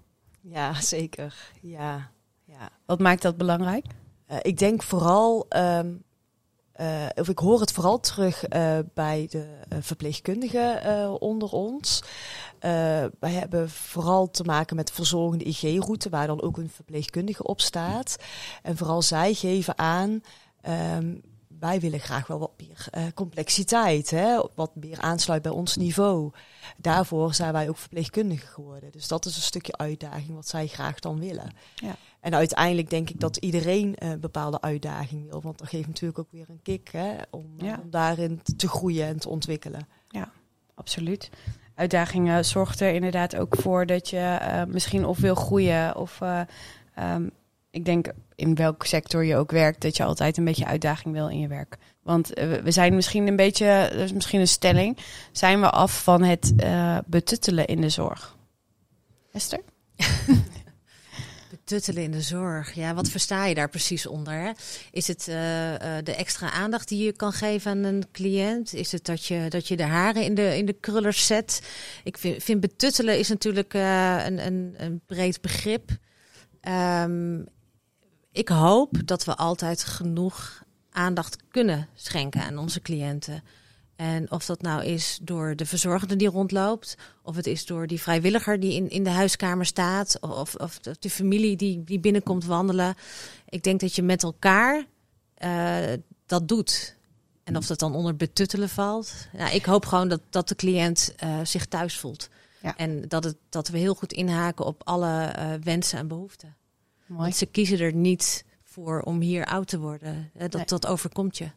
Ja, 0.41 0.81
zeker. 0.81 1.51
Ja, 1.61 2.09
ja. 2.45 2.69
Wat 2.85 2.99
maakt 2.99 3.21
dat 3.21 3.37
belangrijk? 3.37 3.85
Eh, 4.25 4.37
ik 4.41 4.57
denk 4.57 4.83
vooral, 4.83 5.45
ehm, 5.49 5.91
eh, 6.73 7.05
of 7.15 7.29
ik 7.29 7.39
hoor 7.39 7.59
het 7.59 7.71
vooral 7.71 7.99
terug 7.99 8.45
eh, 8.45 8.79
bij 8.93 9.27
de 9.29 9.45
eh, 9.69 9.77
verpleegkundigen 9.81 10.81
eh, 10.83 11.13
onder 11.19 11.51
ons. 11.51 12.03
Wij 13.19 13.31
hebben 13.31 13.69
vooral 13.69 14.29
te 14.31 14.43
maken 14.43 14.75
met 14.75 14.87
de 14.87 14.93
verzorgende 14.93 15.43
IG-route, 15.45 16.09
waar 16.09 16.27
dan 16.27 16.41
ook 16.41 16.57
een 16.57 16.69
verpleegkundige 16.69 17.43
op 17.43 17.61
staat. 17.61 18.15
En 18.61 18.77
vooral 18.77 19.01
zij 19.01 19.33
geven 19.33 19.77
aan. 19.77 20.21
ehm, 20.61 21.15
wij 21.63 21.79
willen 21.79 21.99
graag 21.99 22.27
wel 22.27 22.39
wat 22.39 22.51
meer 22.57 22.87
eh, 22.91 23.03
complexiteit, 23.13 24.09
hè? 24.09 24.41
wat 24.55 24.75
meer 24.75 24.99
aansluit 24.99 25.41
bij 25.41 25.51
ons 25.51 25.75
niveau. 25.75 26.31
Daarvoor 26.77 27.33
zijn 27.33 27.53
wij 27.53 27.69
ook 27.69 27.77
verpleegkundigen 27.77 28.47
geworden. 28.47 28.91
Dus 28.91 29.07
dat 29.07 29.25
is 29.25 29.35
een 29.35 29.41
stukje 29.41 29.77
uitdaging 29.77 30.33
wat 30.33 30.47
zij 30.47 30.67
graag 30.67 30.99
dan 30.99 31.19
willen. 31.19 31.51
Ja. 31.75 31.95
En 32.19 32.35
uiteindelijk 32.35 32.89
denk 32.89 33.09
ik 33.09 33.19
dat 33.19 33.37
iedereen 33.37 33.93
een 33.97 34.19
bepaalde 34.19 34.61
uitdaging 34.61 35.29
wil. 35.29 35.41
Want 35.41 35.57
dat 35.57 35.67
geeft 35.67 35.87
natuurlijk 35.87 36.19
ook 36.19 36.31
weer 36.31 36.45
een 36.49 36.61
kick 36.63 36.89
hè, 36.91 37.15
om, 37.29 37.45
Ja. 37.57 37.79
om 37.83 37.89
daarin 37.89 38.41
te 38.57 38.67
groeien 38.67 39.07
en 39.07 39.19
te 39.19 39.29
ontwikkelen. 39.29 39.87
Absoluut. 40.75 41.29
Uitdagingen 41.75 42.45
zorgt 42.45 42.79
er 42.79 42.93
inderdaad 42.93 43.35
ook 43.35 43.55
voor 43.55 43.85
dat 43.85 44.09
je 44.09 44.17
eh, 44.17 44.63
misschien 44.63 45.05
of 45.05 45.19
wil 45.19 45.35
groeien 45.35 45.95
of 45.95 46.21
eh, 46.21 46.41
ehm, 46.95 47.29
ik 47.73 47.85
denk 47.85 48.07
in 48.35 48.55
welke 48.55 48.87
sector 48.87 49.25
je 49.25 49.35
ook 49.35 49.51
werkt, 49.51 49.81
dat 49.81 49.97
je 49.97 50.03
altijd 50.03 50.37
een 50.37 50.45
beetje 50.45 50.65
uitdaging 50.65 51.13
wil 51.13 51.27
in 51.29 51.39
je 51.39 51.47
werk. 51.47 51.77
Want 52.03 52.33
eh, 52.33 52.51
we- 52.51 52.71
zijn 52.71 52.95
misschien 52.95 53.27
een 53.27 53.35
beetje, 53.35 53.89
dat 53.91 53.99
is 54.01 54.13
misschien 54.13 54.39
een 54.39 54.47
stelling, 54.47 54.97
zijn 55.31 55.59
we 55.61 55.69
af 55.69 56.03
van 56.03 56.23
het 56.23 56.53
eh, 56.57 56.97
betuttelen 57.05 57.65
in 57.65 57.81
de 57.81 57.89
zorg. 57.89 58.37
Esther? 59.31 59.59
Betuttelen 61.49 62.03
in 62.03 62.11
de 62.11 62.21
zorg. 62.21 62.73
Ja, 62.73 62.93
wat 62.93 63.09
versta 63.09 63.45
je 63.45 63.55
daar 63.55 63.69
precies 63.69 64.07
onder? 64.07 64.33
Hè? 64.33 64.51
Is 64.91 65.07
het 65.07 65.27
eh, 65.27 65.35
de 66.03 66.15
extra 66.17 66.51
aandacht 66.51 66.87
die 66.87 67.03
je 67.05 67.11
kan 67.11 67.31
geven 67.31 67.71
aan 67.71 67.83
een 67.83 68.03
cliënt? 68.11 68.73
Is 68.73 68.91
het 68.91 69.05
dat 69.05 69.25
je, 69.25 69.45
dat 69.49 69.67
je 69.67 69.77
de 69.77 69.83
haren 69.85 70.23
in 70.23 70.35
de, 70.35 70.57
in 70.57 70.65
de 70.65 70.73
krullers 70.73 71.25
zet? 71.25 71.61
Ik 72.03 72.17
vind, 72.17 72.43
vind 72.43 72.59
betuttelen 72.59 73.19
is 73.19 73.29
natuurlijk 73.29 73.73
een, 73.73 74.45
een, 74.45 74.73
een 74.77 75.01
breed 75.05 75.41
begrip. 75.41 75.91
Ehm, 76.61 77.41
ik 78.33 78.47
hoop 78.47 79.01
dat 79.05 79.23
we 79.23 79.35
altijd 79.35 79.83
genoeg 79.83 80.63
aandacht 80.89 81.37
kunnen 81.49 81.87
schenken 81.93 82.43
aan 82.43 82.57
onze 82.57 82.81
cliënten. 82.81 83.43
En 83.95 84.31
of 84.31 84.45
dat 84.45 84.61
nou 84.61 84.83
is 84.83 85.19
door 85.21 85.55
de 85.55 85.65
verzorgende 85.65 86.15
die 86.15 86.29
rondloopt, 86.29 86.97
of 87.21 87.35
het 87.35 87.47
is 87.47 87.65
door 87.65 87.87
die 87.87 88.01
vrijwilliger 88.01 88.59
die 88.59 88.73
in, 88.73 88.89
in 88.89 89.03
de 89.03 89.09
huiskamer 89.09 89.65
staat, 89.65 90.19
of, 90.19 90.55
of 90.55 90.79
de, 90.79 91.09
familie 91.09 91.55
die, 91.55 91.83
die 91.83 91.99
binnenkomt 91.99 92.45
wandelen. 92.45 92.95
Ik 93.49 93.63
denk 93.63 93.79
dat 93.79 93.95
je 93.95 94.03
met 94.03 94.23
elkaar 94.23 94.85
eh, 95.33 95.93
dat 96.25 96.47
doet. 96.47 96.95
En 97.43 97.57
of 97.57 97.65
dat 97.65 97.79
dan 97.79 97.95
onder 97.95 98.15
betuttelen 98.15 98.69
valt. 98.69 99.13
Ik 99.51 99.65
hoop 99.65 99.85
gewoon 99.85 100.07
dat, 100.07 100.21
dat 100.29 100.47
de 100.47 100.55
cliënt 100.55 101.13
eh, 101.17 101.39
zich 101.43 101.65
thuis 101.65 101.97
voelt. 101.97 102.29
Ja. 102.61 102.77
En 102.77 103.07
dat, 103.07 103.23
het, 103.23 103.35
dat 103.49 103.67
we 103.67 103.77
heel 103.77 103.95
goed 103.95 104.13
inhaken 104.13 104.65
op 104.65 104.81
alle 104.83 105.23
eh, 105.23 105.53
wensen 105.63 105.99
en 105.99 106.07
behoeften. 106.07 106.55
Mooi. 107.13 107.23
Want 107.23 107.35
ze 107.35 107.45
kiezen 107.45 107.79
er 107.79 107.93
niet 107.93 108.45
voor 108.63 109.01
om 109.01 109.21
hier 109.21 109.45
oud 109.45 109.67
te 109.67 109.79
worden. 109.79 110.31
Eh, 110.33 110.39
Dat, 110.41 110.53
Nee. 110.53 110.65
dat 110.65 110.87
overkomt 110.87 111.37
je. 111.37 111.51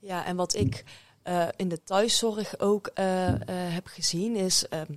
Ja, 0.00 0.24
en 0.24 0.36
wat 0.36 0.54
ik 0.54 0.84
eh, 1.22 1.48
in 1.56 1.68
de 1.68 1.82
thuiszorg 1.82 2.58
ook 2.60 2.86
eh, 2.86 3.28
eh, 3.28 3.40
heb 3.74 3.86
gezien 3.86 4.36
is... 4.36 4.68
ehm, 4.68 4.92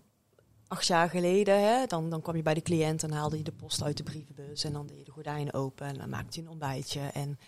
acht 0.67 0.87
jaar 0.87 1.09
geleden, 1.09 1.61
hè, 1.63 1.85
dan, 1.85 2.09
dan 2.09 2.21
kwam 2.21 2.35
je 2.35 2.41
bij 2.41 2.53
de 2.53 2.61
cliënt 2.61 3.03
en 3.03 3.11
haalde 3.11 3.37
je 3.37 3.43
de 3.43 3.51
post 3.51 3.83
uit 3.83 3.97
de 3.97 4.03
brievenbus... 4.03 4.63
en 4.63 4.73
dan 4.73 4.87
deed 4.87 4.97
je 4.97 5.03
de 5.03 5.11
gordijnen 5.11 5.53
open 5.53 5.87
en 5.87 5.97
dan 5.97 6.09
maakte 6.09 6.39
je 6.39 6.45
een 6.45 6.51
ontbijtje. 6.51 6.99
En 7.01 7.39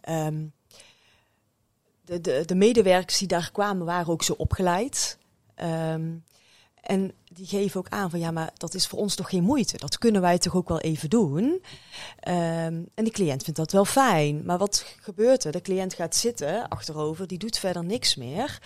ehm, 0.00 0.46
de, 2.04 2.20
de, 2.20 2.42
de 2.46 2.54
medewerkers 2.54 3.18
die 3.18 3.28
daar 3.28 3.50
kwamen 3.52 3.86
waren 3.86 4.12
ook 4.12 4.22
zo 4.22 4.32
opgeleid... 4.32 5.18
Ehm, 5.54 6.16
En 6.88 7.12
die 7.32 7.46
geven 7.46 7.80
ook 7.80 7.88
aan 7.88 8.10
van 8.10 8.18
ja, 8.18 8.30
maar 8.30 8.50
dat 8.56 8.74
is 8.74 8.86
voor 8.86 8.98
ons 8.98 9.14
toch 9.14 9.28
geen 9.28 9.42
moeite. 9.42 9.76
Dat 9.76 9.98
kunnen 9.98 10.20
wij 10.20 10.38
toch 10.38 10.54
ook 10.54 10.68
wel 10.68 10.80
even 10.80 11.10
doen. 11.10 11.62
Ehm, 12.20 12.82
en 12.94 13.04
die 13.04 13.10
cliënt 13.12 13.42
vindt 13.42 13.58
dat 13.58 13.72
wel 13.72 13.84
fijn. 13.84 14.44
Maar 14.44 14.58
wat 14.58 14.96
gebeurt 15.00 15.44
er? 15.44 15.52
De 15.52 15.60
cliënt 15.60 15.94
gaat 15.94 16.16
zitten 16.16 16.68
achterover, 16.68 17.26
die 17.26 17.38
doet 17.38 17.58
verder 17.58 17.84
niks 17.84 18.16
meer. 18.16 18.62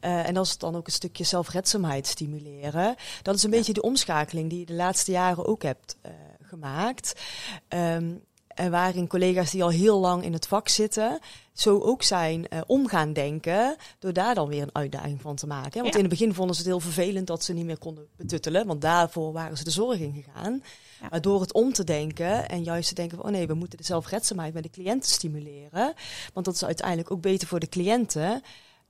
Uh, 0.00 0.28
en 0.28 0.36
als 0.36 0.50
het 0.50 0.60
dan 0.60 0.76
ook 0.76 0.86
een 0.86 0.92
stukje 0.92 1.24
zelfredzaamheid 1.24 2.06
stimuleren, 2.06 2.94
dat 3.22 3.34
is 3.34 3.42
een 3.42 3.50
beetje 3.50 3.72
de 3.72 3.82
omschakeling 3.82 4.50
die 4.50 4.58
je 4.58 4.66
de 4.66 4.74
laatste 4.74 5.10
jaren 5.10 5.46
ook 5.46 5.62
hebt 5.62 5.96
uh, 6.06 6.12
gemaakt. 6.42 7.20
Um, 7.68 8.24
en 8.54 8.70
waarin 8.70 9.06
collega's 9.08 9.50
die 9.50 9.62
al 9.62 9.68
heel 9.70 9.98
lang 9.98 10.24
in 10.24 10.32
het 10.32 10.46
vak 10.46 10.68
zitten, 10.68 11.18
zo 11.52 11.78
ook 11.80 12.02
zijn 12.02 12.46
uh, 12.52 12.60
om 12.66 12.88
gaan 12.88 13.12
denken, 13.12 13.76
door 13.98 14.12
daar 14.12 14.34
dan 14.34 14.48
weer 14.48 14.62
een 14.62 14.74
uitdaging 14.74 15.20
van 15.20 15.36
te 15.36 15.46
maken. 15.46 15.80
Want 15.80 15.92
Ja. 15.92 16.00
in 16.00 16.04
het 16.08 16.18
begin 16.18 16.34
vonden 16.34 16.54
ze 16.56 16.60
het 16.62 16.70
heel 16.70 16.80
vervelend 16.80 17.26
dat 17.26 17.44
ze 17.44 17.52
niet 17.52 17.64
meer 17.64 17.78
konden 17.78 18.06
betuttelen, 18.16 18.66
want 18.66 18.80
daarvoor 18.80 19.32
waren 19.32 19.56
ze 19.56 19.64
de 19.64 19.70
zorg 19.70 19.98
in 19.98 20.12
gegaan. 20.24 20.62
Ja. 21.00 21.06
Maar 21.10 21.20
door 21.20 21.40
het 21.40 21.52
om 21.52 21.72
te 21.72 21.84
denken 21.84 22.48
en 22.48 22.62
juist 22.62 22.88
te 22.88 22.94
denken 22.94 23.16
van, 23.16 23.26
oh 23.26 23.32
nee, 23.32 23.46
we 23.46 23.54
moeten 23.54 23.78
de 23.78 23.84
zelfredzaamheid 23.84 24.52
bij 24.52 24.62
de 24.62 24.70
cliënten 24.70 25.10
stimuleren, 25.10 25.94
want 26.32 26.46
dat 26.46 26.54
is 26.54 26.64
uiteindelijk 26.64 27.10
ook 27.10 27.20
beter 27.20 27.48
voor 27.48 27.60
de 27.60 27.68
cliënten. 27.68 28.42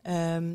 ehm, 0.03 0.55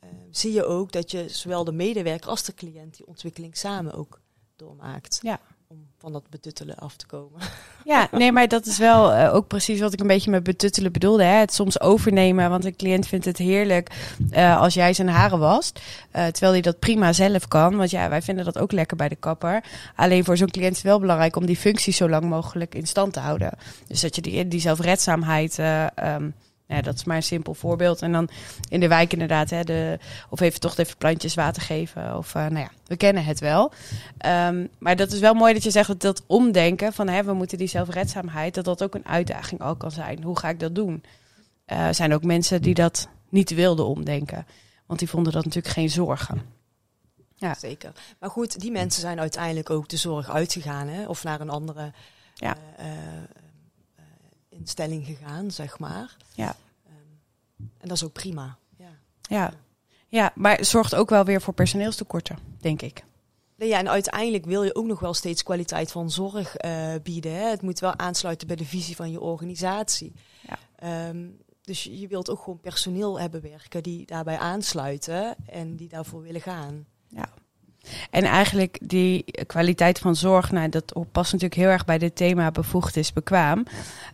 eh, 0.00 0.08
zie 0.30 0.52
je 0.52 0.64
ook 0.64 0.92
dat 0.92 1.10
je 1.10 1.28
zowel 1.28 1.64
de 1.64 1.72
medewerker 1.72 2.30
als 2.30 2.42
de 2.44 2.54
cliënt 2.54 2.96
die 2.96 3.06
ontwikkeling 3.06 3.56
samen 3.56 3.92
ook 3.92 4.20
doormaakt. 4.56 5.18
Ja. 5.22 5.40
Om 5.72 5.86
van 5.98 6.12
dat 6.12 6.28
betuttelen 6.30 6.76
af 6.76 6.96
te 6.96 7.06
komen. 7.06 7.40
Ja, 7.84 8.08
nee, 8.12 8.32
maar 8.32 8.48
dat 8.48 8.66
is 8.66 8.78
wel 8.78 9.12
eh, 9.12 9.34
ook 9.34 9.46
precies 9.46 9.80
wat 9.80 9.92
ik 9.92 10.00
een 10.00 10.06
beetje 10.06 10.30
met 10.30 10.42
betuttelen 10.42 10.92
bedoelde. 10.92 11.22
Hè? 11.22 11.34
Het 11.38 11.54
soms 11.54 11.80
overnemen, 11.80 12.50
want 12.50 12.64
een 12.64 12.76
cliënt 12.76 13.06
vindt 13.06 13.24
het 13.24 13.36
heerlijk 13.36 14.14
eh, 14.30 14.60
als 14.60 14.74
jij 14.74 14.92
zijn 14.92 15.08
haren 15.08 15.38
wast. 15.38 15.80
eh, 16.10 16.26
terwijl 16.26 16.52
hij 16.52 16.60
dat 16.60 16.78
prima 16.78 17.12
zelf 17.12 17.48
kan. 17.48 17.76
Want 17.76 17.90
ja, 17.90 18.08
wij 18.08 18.22
vinden 18.22 18.44
dat 18.44 18.58
ook 18.58 18.72
lekker 18.72 18.96
bij 18.96 19.08
de 19.08 19.16
kapper. 19.16 19.64
Alleen 19.96 20.24
voor 20.24 20.36
zo'n 20.36 20.50
cliënt 20.50 20.70
is 20.70 20.76
het 20.78 20.86
wel 20.86 21.00
belangrijk 21.00 21.36
om 21.36 21.46
die 21.46 21.56
functie 21.56 21.92
zo 21.92 22.08
lang 22.08 22.24
mogelijk 22.24 22.74
in 22.74 22.86
stand 22.86 23.12
te 23.12 23.20
houden. 23.20 23.52
Dus 23.86 24.00
dat 24.00 24.14
je 24.14 24.22
die, 24.22 24.48
die 24.48 24.60
zelfredzaamheid... 24.60 25.58
eh, 25.58 25.86
ehm, 25.98 26.30
ja, 26.70 26.80
dat 26.82 26.94
is 26.94 27.04
maar 27.04 27.16
een 27.16 27.22
simpel 27.22 27.54
voorbeeld. 27.54 28.02
En 28.02 28.12
dan 28.12 28.28
in 28.68 28.80
de 28.80 28.88
wijk 28.88 29.12
inderdaad, 29.12 29.50
hè, 29.50 29.64
de, 29.64 29.98
of 30.30 30.40
even 30.40 30.60
toch 30.60 30.76
even 30.76 30.96
plantjes 30.96 31.34
water 31.34 31.62
geven. 31.62 32.16
Of 32.16 32.34
eh, 32.34 32.42
nou 32.42 32.58
ja, 32.58 32.70
we 32.86 32.96
kennen 32.96 33.24
het 33.24 33.40
wel. 33.40 33.72
Ehm, 34.18 34.66
maar 34.78 34.96
dat 34.96 35.12
is 35.12 35.20
wel 35.20 35.34
mooi 35.34 35.52
dat 35.54 35.62
je 35.62 35.70
zegt 35.70 35.88
dat 35.88 36.00
dat 36.00 36.22
omdenken 36.26 36.92
van 36.92 37.08
hè, 37.08 37.22
we 37.24 37.32
moeten 37.32 37.58
die 37.58 37.66
zelfredzaamheid, 37.68 38.54
dat 38.54 38.64
dat 38.64 38.82
ook 38.82 38.94
een 38.94 39.06
uitdaging 39.06 39.60
al 39.60 39.76
kan 39.76 39.90
zijn. 39.90 40.22
Hoe 40.22 40.38
ga 40.38 40.48
ik 40.48 40.60
dat 40.60 40.74
doen? 40.74 41.02
Eh, 41.64 41.86
Er 41.86 41.94
zijn 41.94 42.14
ook 42.14 42.24
mensen 42.24 42.62
die 42.62 42.74
dat 42.74 43.08
niet 43.28 43.50
wilden 43.54 43.86
omdenken, 43.86 44.46
want 44.86 44.98
die 44.98 45.08
vonden 45.08 45.32
dat 45.32 45.44
natuurlijk 45.44 45.74
geen 45.74 45.90
zorgen. 45.90 46.42
Ja. 47.36 47.54
Zeker. 47.54 47.92
Maar 48.18 48.30
goed, 48.30 48.60
die 48.60 48.70
mensen 48.70 49.00
zijn 49.00 49.20
uiteindelijk 49.20 49.70
ook 49.70 49.88
de 49.88 49.96
zorg 49.96 50.30
uitgegaan, 50.30 50.88
hè? 50.88 51.06
of 51.06 51.24
naar 51.24 51.40
een 51.40 51.50
andere 51.50 51.92
Ja. 52.34 52.56
eh, 52.76 52.86
instelling 54.60 55.06
gegaan, 55.06 55.50
zeg 55.50 55.78
maar. 55.78 56.16
Ja. 56.34 56.56
Ehm, 56.86 56.94
en 57.78 57.88
dat 57.88 57.96
is 57.96 58.04
ook 58.04 58.12
prima. 58.12 58.58
Ja. 58.76 58.90
Ja. 59.22 59.52
ja, 60.08 60.32
maar 60.34 60.56
het 60.56 60.66
zorgt 60.66 60.94
ook 60.94 61.10
wel 61.10 61.24
weer 61.24 61.40
voor 61.40 61.54
personeelstekorten, 61.54 62.38
denk 62.60 62.82
ik. 62.82 63.04
Ja, 63.56 63.78
en 63.78 63.88
uiteindelijk 63.88 64.44
wil 64.44 64.62
je 64.62 64.74
ook 64.74 64.86
nog 64.86 65.00
wel 65.00 65.14
steeds 65.14 65.42
kwaliteit 65.42 65.90
van 65.92 66.10
zorg 66.10 66.56
eh, 66.56 66.94
bieden. 67.02 67.34
Hè? 67.34 67.48
Het 67.48 67.62
moet 67.62 67.78
wel 67.78 67.98
aansluiten 67.98 68.46
bij 68.46 68.56
de 68.56 68.64
visie 68.64 68.96
van 68.96 69.10
je 69.10 69.20
organisatie. 69.20 70.12
Ja. 70.46 70.58
Ehm, 70.76 71.28
dus 71.62 71.84
je 71.84 72.06
wilt 72.08 72.30
ook 72.30 72.42
gewoon 72.42 72.60
personeel 72.60 73.20
hebben 73.20 73.42
werken 73.42 73.82
die 73.82 74.06
daarbij 74.06 74.38
aansluiten 74.38 75.36
en 75.46 75.76
die 75.76 75.88
daarvoor 75.88 76.22
willen 76.22 76.40
gaan. 76.40 76.86
En 78.10 78.24
eigenlijk 78.24 78.78
die 78.82 79.24
kwaliteit 79.46 79.98
van 79.98 80.16
zorg, 80.16 80.50
nou, 80.52 80.68
dat 80.68 80.92
past 81.12 81.32
natuurlijk 81.32 81.60
heel 81.60 81.70
erg 81.70 81.84
bij 81.84 81.98
dit 81.98 82.16
thema 82.16 82.50
bevoegd 82.50 82.96
is 82.96 83.12
bekwaam. 83.12 83.64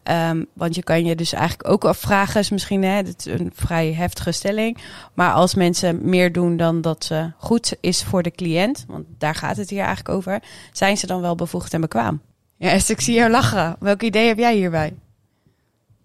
Ehm, 0.02 0.44
want 0.52 0.74
je 0.74 0.82
kan 0.82 1.04
je 1.04 1.16
dus 1.16 1.32
eigenlijk 1.32 1.68
ook 1.68 1.84
afvragen, 1.84 2.40
is 2.40 2.50
misschien 2.50 2.82
hè, 2.82 3.02
dit 3.02 3.26
is 3.26 3.40
een 3.40 3.52
vrij 3.54 3.92
heftige 3.92 4.32
stelling. 4.32 4.78
Maar 5.14 5.32
als 5.32 5.54
mensen 5.54 6.08
meer 6.08 6.32
doen 6.32 6.56
dan 6.56 6.80
dat 6.80 7.04
ze 7.04 7.32
goed 7.36 7.76
is 7.80 8.04
voor 8.04 8.22
de 8.22 8.30
cliënt, 8.30 8.84
want 8.88 9.06
daar 9.18 9.34
gaat 9.34 9.56
het 9.56 9.70
hier 9.70 9.84
eigenlijk 9.84 10.08
over, 10.08 10.42
zijn 10.72 10.96
ze 10.96 11.06
dan 11.06 11.20
wel 11.20 11.34
bevoegd 11.34 11.74
en 11.74 11.80
bekwaam? 11.80 12.20
Ja, 12.56 12.70
Esther, 12.70 12.94
ik 12.94 13.00
zie 13.00 13.14
jou 13.14 13.30
lachen. 13.30 13.76
Welk 13.80 14.02
idee 14.02 14.26
heb 14.26 14.38
jij 14.38 14.54
hierbij? 14.54 14.94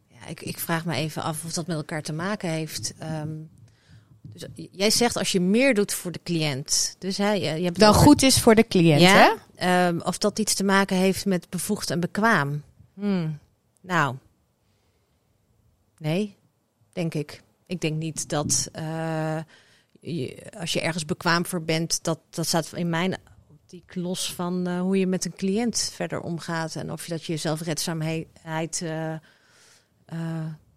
Ja, 0.07 0.27
ik, 0.27 0.41
ik 0.41 0.59
vraag 0.59 0.85
me 0.85 0.95
even 0.95 1.23
af 1.23 1.45
of 1.45 1.53
dat 1.53 1.67
met 1.67 1.77
elkaar 1.77 2.01
te 2.01 2.13
maken 2.13 2.49
heeft. 2.49 2.93
Ehm, 2.99 3.29
dus 4.21 4.45
jij 4.71 4.89
zegt 4.89 5.17
als 5.17 5.31
je 5.31 5.39
meer 5.39 5.73
doet 5.73 5.93
voor 5.93 6.11
de 6.11 6.19
cliënt. 6.23 6.95
Dus 6.99 7.17
hij, 7.17 7.39
je 7.41 7.63
hebt 7.63 7.79
Dan 7.79 7.89
over- 7.89 8.01
goed 8.01 8.21
is 8.21 8.39
voor 8.39 8.55
de 8.55 8.67
cliënt, 8.67 9.01
hè? 9.01 9.07
ja, 9.07 9.35
Ehm, 9.55 9.99
of 9.99 10.17
dat 10.17 10.39
iets 10.39 10.53
te 10.53 10.63
maken 10.63 10.97
heeft 10.97 11.25
met 11.25 11.49
bevoegd 11.49 11.89
en 11.89 11.99
bekwaam. 11.99 12.63
Hmm. 12.93 13.39
Nou, 13.81 14.15
nee, 15.97 16.35
denk 16.93 17.13
ik. 17.13 17.41
Ik 17.65 17.81
denk 17.81 17.97
niet 17.97 18.29
dat 18.29 18.69
eh, 18.71 19.37
je, 19.99 20.43
als 20.59 20.73
je 20.73 20.81
ergens 20.81 21.05
bekwaam 21.05 21.45
voor 21.45 21.63
bent, 21.63 22.03
dat, 22.03 22.19
dat 22.29 22.47
staat 22.47 22.71
in 22.73 22.89
mijn 22.89 23.17
optiek 23.49 23.95
los 23.95 24.33
van 24.33 24.67
eh, 24.67 24.79
hoe 24.81 24.97
je 24.97 25.07
met 25.07 25.25
een 25.25 25.35
cliënt 25.35 25.91
verder 25.93 26.19
omgaat. 26.21 26.75
En 26.75 26.91
of 26.91 27.03
je 27.05 27.11
dat 27.11 27.23
je 27.23 27.37
zelfredzaamheid 27.37 28.81
eh, 28.81 29.13
eh, 29.13 29.19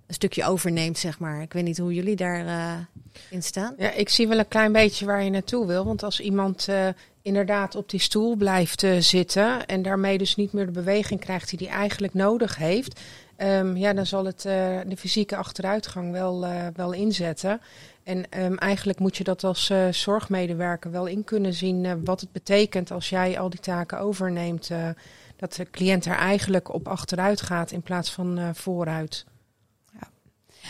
een 0.06 0.14
stukje 0.14 0.44
overneemt, 0.44 0.98
zeg 0.98 1.18
maar. 1.18 1.42
Ik 1.42 1.52
weet 1.52 1.64
niet 1.64 1.78
hoe 1.78 1.94
jullie 1.94 2.16
daarin 2.16 2.86
in 3.30 3.42
staan. 3.42 3.74
Ja, 3.78 3.90
ik 3.92 4.08
zie 4.08 4.28
wel 4.28 4.38
een 4.38 4.48
klein 4.48 4.72
beetje 4.72 5.06
waar 5.06 5.22
je 5.24 5.30
naartoe 5.30 5.66
wil. 5.66 5.84
Want 5.84 6.02
als 6.02 6.20
iemand 6.20 6.68
eh, 6.68 6.88
inderdaad 7.22 7.74
op 7.74 7.90
die 7.90 8.00
stoel 8.00 8.36
blijft 8.36 8.82
eh, 8.82 8.96
zitten 8.98 9.66
en 9.66 9.82
daarmee 9.82 10.18
dus 10.18 10.36
niet 10.36 10.52
meer 10.52 10.66
de 10.66 10.72
beweging 10.72 11.20
krijgt 11.20 11.50
die 11.58 11.68
hij 11.68 11.76
eigenlijk 11.78 12.14
nodig 12.14 12.56
heeft, 12.56 13.00
ehm, 13.36 13.76
ja, 13.76 13.92
dan 13.92 14.06
zal 14.06 14.24
het 14.24 14.44
eh, 14.44 14.78
de 14.86 14.96
fysieke 14.96 15.36
achteruitgang 15.36 16.12
wel, 16.12 16.44
eh, 16.44 16.66
wel 16.74 16.92
inzetten. 16.92 17.60
En 18.02 18.30
ehm, 18.30 18.54
eigenlijk 18.54 18.98
moet 18.98 19.16
je 19.16 19.24
dat 19.24 19.44
als 19.44 19.70
eh, 19.70 19.88
zorgmedewerker 19.88 20.90
wel 20.90 21.06
in 21.06 21.24
kunnen 21.24 21.54
zien 21.54 21.84
eh, 21.84 21.92
wat 22.04 22.20
het 22.20 22.32
betekent 22.32 22.90
als 22.90 23.08
jij 23.08 23.38
al 23.38 23.50
die 23.50 23.60
taken 23.60 23.98
overneemt. 23.98 24.70
eh, 24.70 24.88
dat 25.36 25.54
de 25.54 25.70
cliënt 25.70 26.04
er 26.04 26.16
eigenlijk 26.16 26.72
op 26.74 26.88
achteruit 26.88 27.40
gaat 27.40 27.70
in 27.70 27.82
plaats 27.82 28.10
van 28.12 28.38
eh, 28.38 28.48
vooruit. 28.52 29.24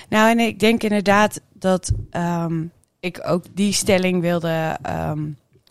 Nou, 0.08 0.30
en 0.30 0.38
ik 0.38 0.58
denk 0.58 0.82
inderdaad 0.82 1.40
dat 1.52 1.92
ehm, 2.10 2.64
ik 3.00 3.20
ook 3.26 3.44
die 3.54 3.72
stelling 3.72 4.20
wilde 4.20 4.78
ehm, 4.82 5.22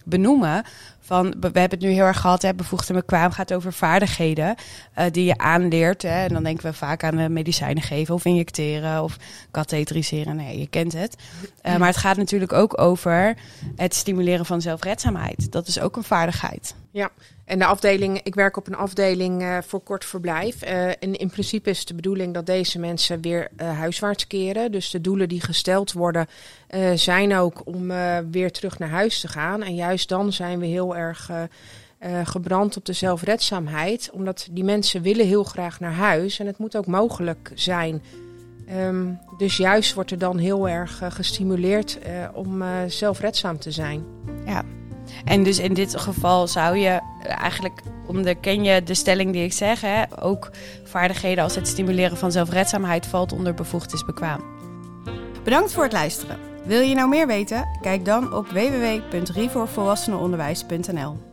benoemen. 0.05 0.63
Van, 1.05 1.29
we 1.39 1.59
hebben 1.59 1.69
het 1.69 1.81
nu 1.81 1.89
heel 1.89 2.05
erg 2.05 2.19
gehad, 2.19 2.41
hè, 2.41 2.53
bevoegd 2.53 2.89
en 2.89 2.95
bekwaam 2.95 3.31
gaat 3.31 3.53
over 3.53 3.73
vaardigheden 3.73 4.55
eh, 4.93 5.05
die 5.11 5.25
je 5.25 5.37
aanleert. 5.37 6.01
Hè, 6.01 6.23
en 6.23 6.33
dan 6.33 6.43
denken 6.43 6.65
we 6.65 6.73
vaak 6.73 7.03
aan 7.03 7.33
medicijnen 7.33 7.83
geven 7.83 8.13
of 8.13 8.25
injecteren 8.25 9.03
of 9.03 9.17
katheteriseren. 9.51 10.35
Nee, 10.35 10.59
je 10.59 10.67
kent 10.67 10.93
het. 10.93 11.15
Eh, 11.61 11.75
maar 11.75 11.87
het 11.87 11.97
gaat 11.97 12.17
natuurlijk 12.17 12.53
ook 12.53 12.81
over 12.81 13.37
het 13.75 13.95
stimuleren 13.95 14.45
van 14.45 14.61
zelfredzaamheid. 14.61 15.51
Dat 15.51 15.67
is 15.67 15.79
ook 15.79 15.95
een 15.95 16.03
vaardigheid. 16.03 16.75
En 17.45 17.59
de 17.59 17.65
afdeling, 17.65 18.21
ik 18.23 18.35
werk 18.35 18.57
op 18.57 18.67
een 18.67 18.75
afdeling 18.75 19.41
eh, 19.41 19.57
voor 19.61 19.79
kort 19.79 20.05
verblijf. 20.05 20.61
En 20.61 21.15
in 21.15 21.29
principe 21.29 21.69
is 21.69 21.79
het 21.79 21.87
de 21.87 21.93
bedoeling 21.93 22.33
dat 22.33 22.45
deze 22.45 22.79
mensen 22.79 23.21
weer 23.21 23.49
huiswaarts 23.57 24.27
keren. 24.27 24.71
Dus 24.71 24.89
de 24.89 25.01
doelen 25.01 25.29
die 25.29 25.41
gesteld 25.41 25.91
worden 25.91 26.27
zijn 26.93 27.35
ook 27.35 27.61
om 27.65 27.87
weer 28.31 28.51
terug 28.51 28.79
naar 28.79 28.89
huis 28.89 29.19
te 29.19 29.27
gaan. 29.27 29.63
En 29.63 29.75
juist 29.75 30.09
dan 30.09 30.33
zijn 30.33 30.59
we 30.59 30.65
heel 30.65 30.92
erg 30.95 31.29
eh, 31.29 31.43
eh, 31.97 32.27
gebrand 32.27 32.77
op 32.77 32.85
de 32.85 32.93
zelfredzaamheid. 32.93 34.09
Omdat 34.13 34.47
die 34.51 34.63
mensen 34.63 35.01
willen 35.01 35.27
heel 35.27 35.43
graag 35.43 35.79
naar 35.79 35.93
huis. 35.93 36.39
En 36.39 36.47
het 36.47 36.57
moet 36.57 36.75
ook 36.75 36.87
mogelijk 36.87 37.51
zijn. 37.53 38.01
Ehm, 38.67 39.07
dus 39.37 39.57
juist 39.57 39.93
wordt 39.93 40.11
er 40.11 40.17
dan 40.17 40.37
heel 40.37 40.69
erg 40.69 41.01
eh, 41.01 41.11
gestimuleerd 41.11 41.99
eh, 41.99 42.13
om 42.33 42.61
eh, 42.61 42.69
zelfredzaam 42.87 43.59
te 43.59 43.71
zijn. 43.71 44.03
En 45.25 45.43
dus 45.43 45.59
in 45.59 45.73
dit 45.73 45.97
geval 45.97 46.47
zou 46.47 46.77
je 46.77 46.99
eigenlijk, 47.23 47.81
onderken 48.07 48.63
je 48.63 48.83
de 48.83 48.93
stelling 48.93 49.31
die 49.31 49.43
ik 49.43 49.53
zeg, 49.53 49.81
hè, 49.81 50.03
ook 50.19 50.51
vaardigheden 50.83 51.43
als 51.43 51.55
het 51.55 51.67
stimuleren 51.67 52.17
van 52.17 52.31
zelfredzaamheid 52.31 53.05
valt 53.05 53.31
onder 53.31 53.53
bevoegd 53.53 53.93
is 53.93 54.05
bekwaam. 54.05 54.41
Bedankt 55.43 55.71
voor 55.71 55.83
het 55.83 55.93
luisteren. 55.93 56.52
Wil 56.65 56.81
je 56.81 56.95
nou 56.95 57.09
meer 57.09 57.27
weten? 57.27 57.67
Kijk 57.81 58.05
dan 58.05 58.33
op 58.33 58.47
www.rivoorvolwassenenonderwijs.nl 58.47 61.32